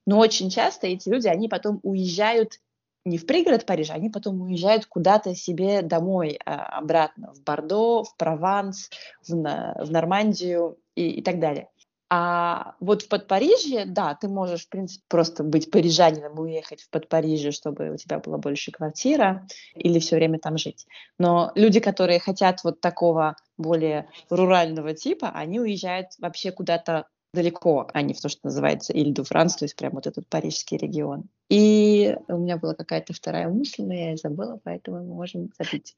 [0.07, 2.61] Но очень часто эти люди, они потом уезжают
[3.05, 8.17] не в пригород Парижа, они потом уезжают куда-то себе домой а, обратно, в Бордо, в
[8.17, 8.91] Прованс,
[9.27, 11.69] в, в Нормандию и, и так далее.
[12.09, 16.91] А вот в Подпарижье, да, ты можешь, в принципе, просто быть парижанином и уехать в
[16.91, 20.87] Подпарижье, чтобы у тебя была больше квартира или все время там жить.
[21.19, 28.03] Но люди, которые хотят вот такого более рурального типа, они уезжают вообще куда-то далеко, а
[28.03, 31.25] не в то, что называется Иль-ду-Франс, то есть прям вот этот парижский регион.
[31.51, 35.95] И у меня была какая-то вторая мысль, но я ее забыла, поэтому мы можем забить.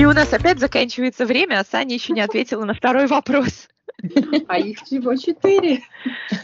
[0.00, 3.68] И у нас опять заканчивается время, а Саня еще не ответила на второй вопрос.
[4.48, 5.82] А их всего четыре.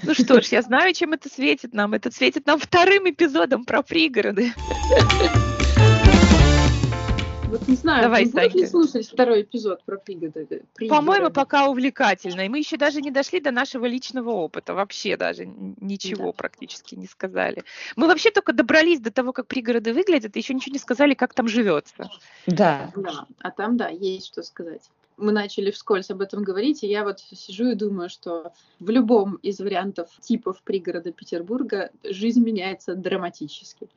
[0.03, 1.95] Ну что ж, я знаю, чем это светит нам.
[1.95, 4.53] Это светит нам вторым эпизодом про пригороды.
[7.59, 10.63] Вот не знаю, Давай, будешь ли слушать второй эпизод про пригороды?
[10.91, 12.43] По-моему, пока увлекательно.
[12.43, 14.75] И мы еще даже не дошли до нашего личного опыта.
[14.75, 16.33] Вообще даже ничего да.
[16.33, 17.65] практически не сказали.
[17.97, 21.33] Мы вообще только добрались до того, как пригороды выглядят, и еще ничего не сказали, как
[21.33, 22.11] там живется.
[22.47, 22.93] Да.
[22.95, 24.83] Да, а там, да, есть что сказать
[25.17, 29.37] мы начали вскользь об этом говорить, и я вот сижу и думаю, что в любом
[29.37, 33.89] из вариантов типов пригорода Петербурга жизнь меняется драматически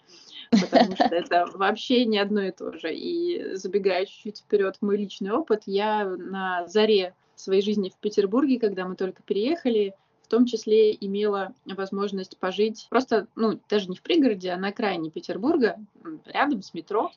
[0.52, 2.94] потому что это вообще не одно и то же.
[2.94, 8.86] И забегая чуть-чуть вперед мой личный опыт, я на заре своей жизни в Петербурге, когда
[8.86, 14.52] мы только переехали, в том числе имела возможность пожить просто, ну, даже не в пригороде,
[14.52, 15.78] а на окраине Петербурга,
[16.26, 17.12] рядом с метро,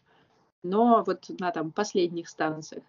[0.62, 2.84] но вот на там последних станциях.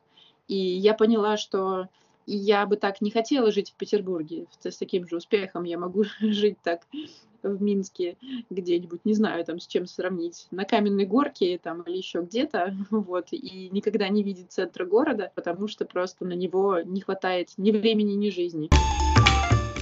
[0.48, 1.90] И я поняла, что
[2.26, 4.48] я бы так не хотела жить в Петербурге.
[4.64, 6.88] С таким же успехом я могу жить так
[7.44, 8.18] в Минске
[8.50, 13.28] где-нибудь, не знаю, там с чем сравнить, на каменной горке там или еще где-то, вот,
[13.34, 18.14] и никогда не видеть центра города, потому что просто на него не хватает ни времени,
[18.14, 18.72] ни жизни.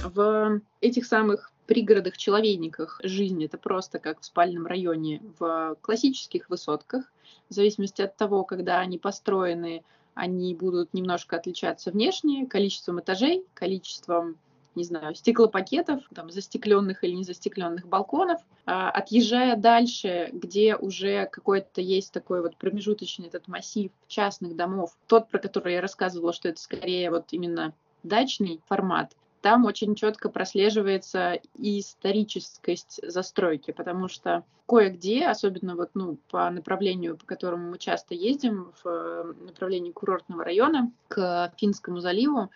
[0.02, 7.12] В этих самых пригородах, человейниках жизнь это просто как в спальном районе в классических высотках,
[7.48, 9.84] в зависимости от того, когда они построены,
[10.14, 14.36] они будут немножко отличаться внешне, количеством этажей, количеством
[14.74, 21.80] не знаю, стеклопакетов, там, застекленных или не застекленных балконов, а, отъезжая дальше, где уже какой-то
[21.80, 26.60] есть такой вот промежуточный этот массив частных домов, тот, про который я рассказывала, что это
[26.60, 35.26] скорее вот именно дачный формат, там очень четко прослеживается и историческость застройки, потому что кое-где,
[35.26, 40.90] особенно вот, ну, по направлению, по которому мы часто ездим, в э, направлении курортного района
[41.08, 42.50] к Финскому заливу,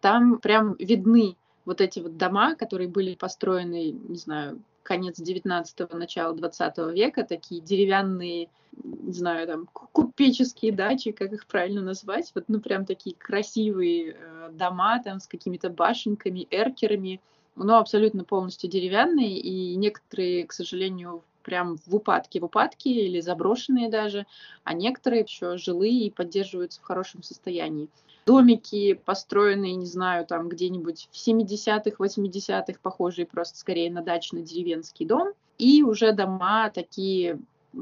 [0.00, 6.34] там прям видны вот эти вот дома, которые были построены, не знаю, конец 19-го, начало
[6.34, 8.48] 20 века, такие деревянные,
[8.82, 14.50] не знаю, там, купеческие дачи, как их правильно назвать, вот, ну, прям такие красивые э,
[14.52, 17.20] дома там с какими-то башенками, эркерами,
[17.54, 23.90] но абсолютно полностью деревянные, и некоторые, к сожалению, прям в упадке, в упадке или заброшенные
[23.90, 24.26] даже,
[24.64, 27.88] а некоторые еще жилые и поддерживаются в хорошем состоянии
[28.26, 35.32] домики, построенные, не знаю, там где-нибудь в 70-х, 80-х, похожие просто скорее на дачно-деревенский дом,
[35.58, 37.38] и уже дома такие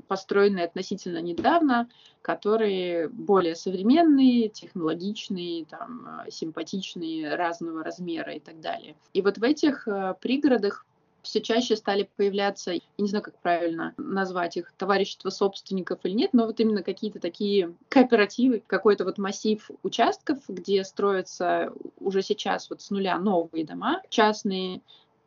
[0.06, 1.88] построенные относительно недавно,
[2.22, 8.94] которые более современные, технологичные, там, симпатичные, разного размера и так далее.
[9.12, 10.86] И вот в этих э, пригородах
[11.22, 16.30] все чаще стали появляться, я не знаю, как правильно назвать их, товарищество собственников или нет,
[16.32, 22.82] но вот именно какие-то такие кооперативы, какой-то вот массив участков, где строятся уже сейчас вот
[22.82, 24.80] с нуля новые дома частные,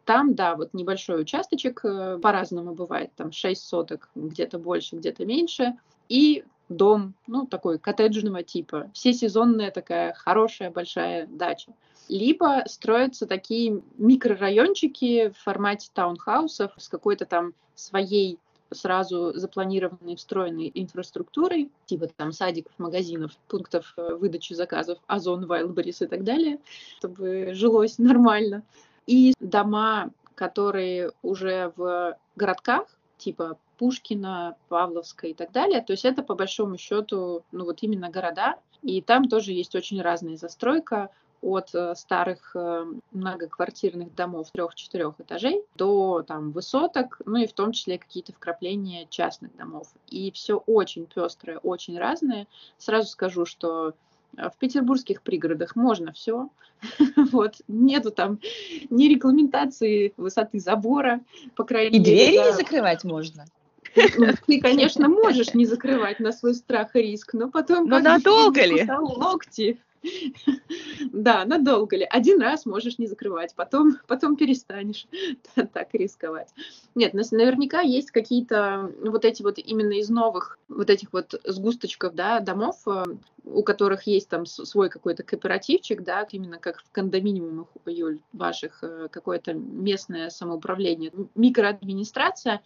[0.05, 5.77] там, да, вот небольшой участочек, э, по-разному бывает, там 6 соток, где-то больше, где-то меньше,
[6.09, 11.73] и дом, ну, такой коттеджного типа, всесезонная такая хорошая большая дача
[12.09, 18.39] либо строятся такие микрорайончики в формате таунхаусов с какой-то там своей
[18.71, 26.07] сразу запланированной, встроенной инфраструктурой, типа там садиков, магазинов, пунктов э, выдачи заказов, Озон, Вайлдберрис и
[26.07, 26.59] так далее,
[26.97, 28.63] чтобы жилось нормально.
[29.05, 32.87] И дома, которые уже в городках,
[33.17, 35.81] типа Пушкина, Павловска и так далее.
[35.81, 40.01] То есть это по большому счету, ну вот именно города, и там тоже есть очень
[40.01, 41.09] разная застройка
[41.41, 47.73] от э, старых э, многоквартирных домов трех-четырех этажей до там высоток, ну и в том
[47.73, 49.89] числе какие-то вкрапления частных домов.
[50.07, 52.47] И все очень пестрое, очень разное.
[52.77, 53.95] Сразу скажу, что
[54.37, 56.47] э, в петербургских пригородах можно все.
[57.33, 57.55] вот.
[57.67, 58.39] Нету там
[58.89, 61.19] ни регламентации высоты забора,
[61.57, 62.13] по крайней и мере.
[62.13, 62.45] И двери да.
[62.45, 63.43] не закрывать можно.
[63.95, 67.87] Ну, ты, конечно, можешь не закрывать на свой страх и риск, но потом...
[67.87, 68.87] Но надолго ли?
[68.99, 69.79] Локти.
[71.11, 72.03] Да, надолго ли?
[72.03, 75.07] Один раз можешь не закрывать, потом, потом перестанешь
[75.73, 76.49] так рисковать.
[76.95, 82.39] Нет, наверняка есть какие-то вот эти вот именно из новых вот этих вот сгусточков, да,
[82.39, 83.05] домов, э,
[83.45, 89.07] у которых есть там свой какой-то кооперативчик, да, именно как в кондоминиумах, Юль, ваших, э,
[89.11, 92.61] какое-то местное самоуправление, микроадминистрация,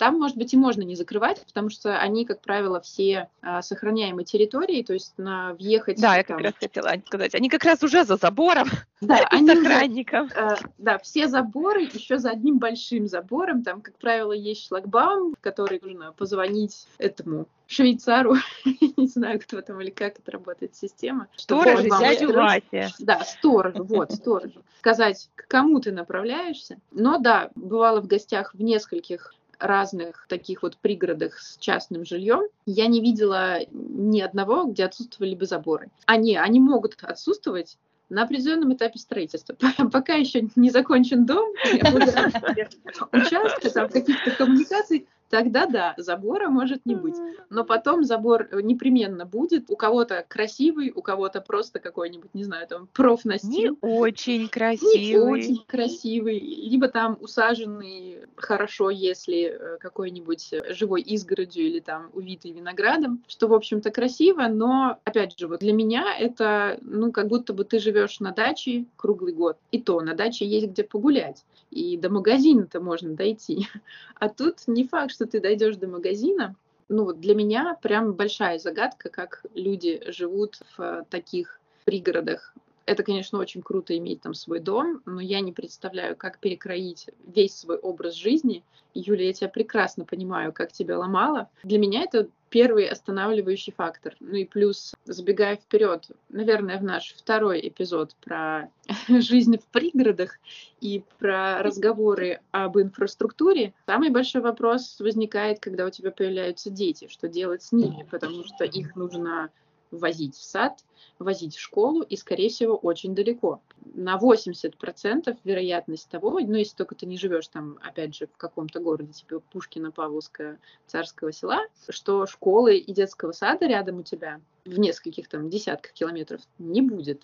[0.00, 4.24] там, может быть, и можно не закрывать, потому что они, как правило, все а, сохраняемые
[4.24, 6.00] территории, то есть на въехать...
[6.00, 7.34] Да, я как раз хотела сказать.
[7.34, 8.68] Они как раз уже за забором
[9.02, 10.26] да, и они охранником.
[10.26, 13.62] Уже, э, да, все заборы еще за одним большим забором.
[13.62, 18.34] Там, как правило, есть шлагбаум, в который нужно позвонить этому швейцару,
[18.96, 21.28] не знаю, кто там или как это работает система.
[21.36, 22.92] Сторож, взять Вася.
[22.98, 24.50] Да, сторож, вот, сторож.
[24.80, 26.78] Сказать, к кому ты направляешься.
[26.90, 32.86] Но да, бывало в гостях в нескольких разных таких вот пригородах с частным жильем, я
[32.86, 35.90] не видела ни одного, где отсутствовали бы заборы.
[36.06, 37.76] Они, они могут отсутствовать,
[38.08, 39.54] на определенном этапе строительства.
[39.92, 41.52] Пока еще не закончен дом,
[43.12, 47.16] участка, там каких-то коммуникаций, тогда да, забора может не быть.
[47.48, 49.70] Но потом забор непременно будет.
[49.70, 53.78] У кого-то красивый, у кого-то просто какой-нибудь, не знаю, там профнастил.
[53.80, 55.06] Не очень красивый.
[55.06, 56.38] Не очень красивый.
[56.38, 63.54] Либо там усаженный хорошо, если э, какой-нибудь живой изгородью или там увитый виноградом, что, в
[63.54, 68.18] общем-то, красиво, но, опять же, вот для меня это, ну, как будто бы ты живешь
[68.20, 69.58] на даче круглый год.
[69.70, 71.44] И то, на даче есть где погулять.
[71.70, 73.68] И до магазина-то можно дойти.
[74.14, 76.56] А тут не факт, что ты дойдешь до магазина,
[76.88, 82.54] ну вот для меня прям большая загадка, как люди живут в таких пригородах.
[82.90, 87.56] Это, конечно, очень круто иметь там свой дом, но я не представляю, как перекроить весь
[87.56, 88.64] свой образ жизни.
[88.94, 91.48] Юля, я тебя прекрасно понимаю, как тебя ломало.
[91.62, 94.16] Для меня это первый останавливающий фактор.
[94.18, 98.68] Ну и плюс, забегая вперед, наверное, в наш второй эпизод про
[99.08, 100.40] жизнь в пригородах
[100.80, 107.28] и про разговоры об инфраструктуре, самый большой вопрос возникает, когда у тебя появляются дети, что
[107.28, 109.50] делать с ними, потому что их нужно
[109.90, 110.84] возить в сад,
[111.18, 113.60] возить в школу и, скорее всего, очень далеко.
[113.94, 118.80] На 80% вероятность того, ну, если только ты не живешь там, опять же, в каком-то
[118.80, 124.78] городе, типа Пушкина, Павловская, Царского села, что школы и детского сада рядом у тебя в
[124.78, 127.22] нескольких там десятках километров не будет.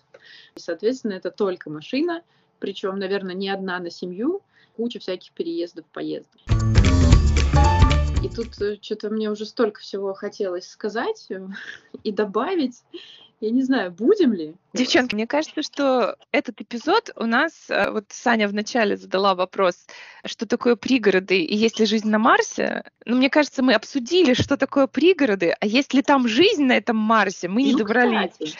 [0.54, 2.22] И, соответственно, это только машина,
[2.58, 4.42] причем, наверное, не одна на семью,
[4.76, 6.40] куча всяких переездов, поездов.
[8.26, 11.46] И тут э, что-то мне уже столько всего хотелось сказать э,
[12.02, 12.82] и добавить.
[13.40, 14.54] Я не знаю, будем ли?
[14.72, 19.86] Девчонки, мне кажется, что этот эпизод у нас, э, вот Саня вначале задала вопрос,
[20.24, 22.82] что такое пригороды и есть ли жизнь на Марсе.
[23.04, 26.96] Ну, мне кажется, мы обсудили, что такое пригороды, а есть ли там жизнь на этом
[26.96, 28.32] Марсе, мы не ну, добрались.
[28.32, 28.54] Кстати.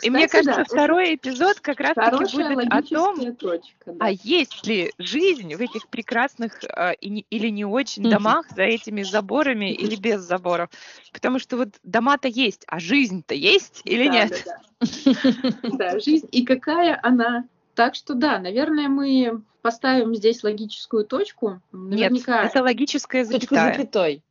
[0.00, 3.96] Кстати, и мне кажется, да, второй эпизод как раз-таки будет о том, точка, да.
[4.00, 9.02] а есть ли жизнь в этих прекрасных э, и или не очень домах за этими
[9.02, 10.70] заборами или без заборов.
[11.12, 14.44] Потому что вот дома-то есть, а жизнь-то есть или да, нет?
[14.46, 15.68] Да, да.
[15.76, 16.28] да, жизнь.
[16.32, 17.44] И какая она?
[17.74, 21.60] Так что да, наверное, мы поставим здесь логическую точку.
[21.72, 22.42] Наверняка...
[22.42, 23.72] Нет, это логическая запятая.
[23.72, 24.22] Точку запятой.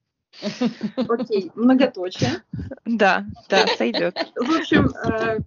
[1.07, 2.43] Окей, многоточие.
[2.86, 4.15] Да, да, сойдет.
[4.36, 5.39] В общем, э,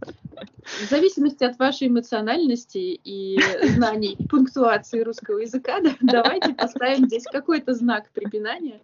[0.65, 8.11] в зависимости от вашей эмоциональности и знаний пунктуации русского языка, давайте поставим здесь какой-то знак
[8.13, 8.81] препинания.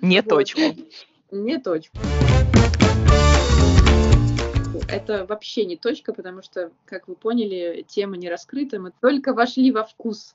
[0.00, 0.28] Не вот.
[0.28, 0.60] точку.
[1.30, 2.00] Не точку.
[4.88, 8.80] Это вообще не точка, потому что, как вы поняли, тема не раскрыта.
[8.80, 10.34] Мы только вошли во вкус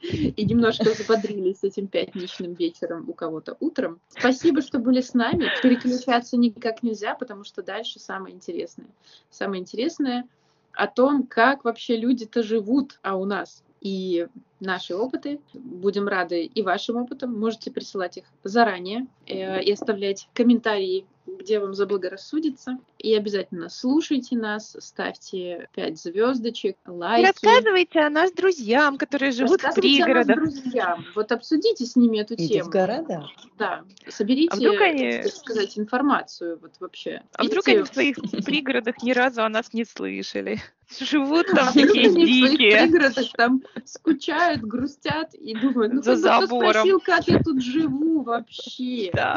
[0.02, 4.00] и немножко взбодрились этим пятничным вечером у кого-то утром.
[4.08, 5.48] Спасибо, что были с нами.
[5.62, 8.88] Переключаться никак нельзя, потому что дальше самое интересное.
[9.30, 10.26] Самое интересное
[10.72, 13.62] о том, как вообще люди-то живут, а у нас.
[13.80, 14.26] И
[14.60, 15.40] наши опыты.
[15.54, 17.38] Будем рады и вашим опытам.
[17.38, 21.06] Можете присылать их заранее э, и оставлять комментарии
[21.38, 22.78] где вам заблагорассудится.
[22.98, 27.22] И обязательно слушайте нас, ставьте 5 звездочек, лайки.
[27.22, 30.36] И рассказывайте о нас друзьям, которые живут в пригородах.
[30.36, 31.04] О нас друзьям.
[31.14, 32.68] Вот обсудите с ними эту Иди тему.
[32.68, 33.26] в города.
[33.58, 33.84] Да.
[34.08, 35.22] Соберите, а вдруг они...
[35.22, 37.22] так сказать, информацию вот вообще.
[37.32, 37.60] А Видите?
[37.60, 40.60] вдруг они в своих пригородах ни разу о нас не слышали?
[40.98, 42.86] Живут там такие дикие.
[42.86, 46.70] В пригородах там скучают, грустят и думают, ну За забором.
[46.70, 49.10] спросил, как я тут живу вообще.
[49.20, 49.36] Да.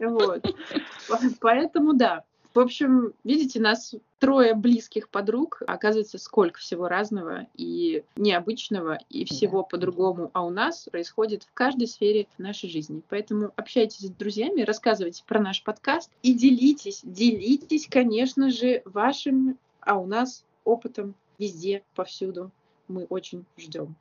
[0.00, 0.44] Вот.
[1.40, 2.24] Поэтому да.
[2.54, 9.62] В общем, видите, нас трое близких подруг, оказывается, сколько всего разного и необычного, и всего
[9.62, 13.02] по-другому, а у нас происходит в каждой сфере нашей жизни.
[13.10, 19.98] Поэтому общайтесь с друзьями, рассказывайте про наш подкаст и делитесь, делитесь, конечно же, вашим, а
[19.98, 22.50] у нас опытом везде, повсюду.
[22.88, 23.96] Мы очень ждем.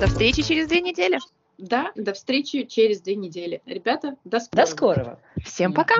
[0.00, 1.18] До встречи через две недели.
[1.58, 3.62] Да, до встречи через две недели.
[3.66, 4.66] Ребята, до скорого.
[4.66, 5.18] До скорого.
[5.44, 5.96] Всем пока.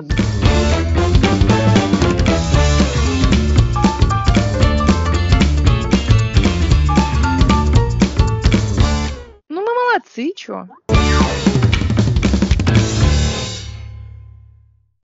[9.48, 10.68] Ну, мы молодцы, чё.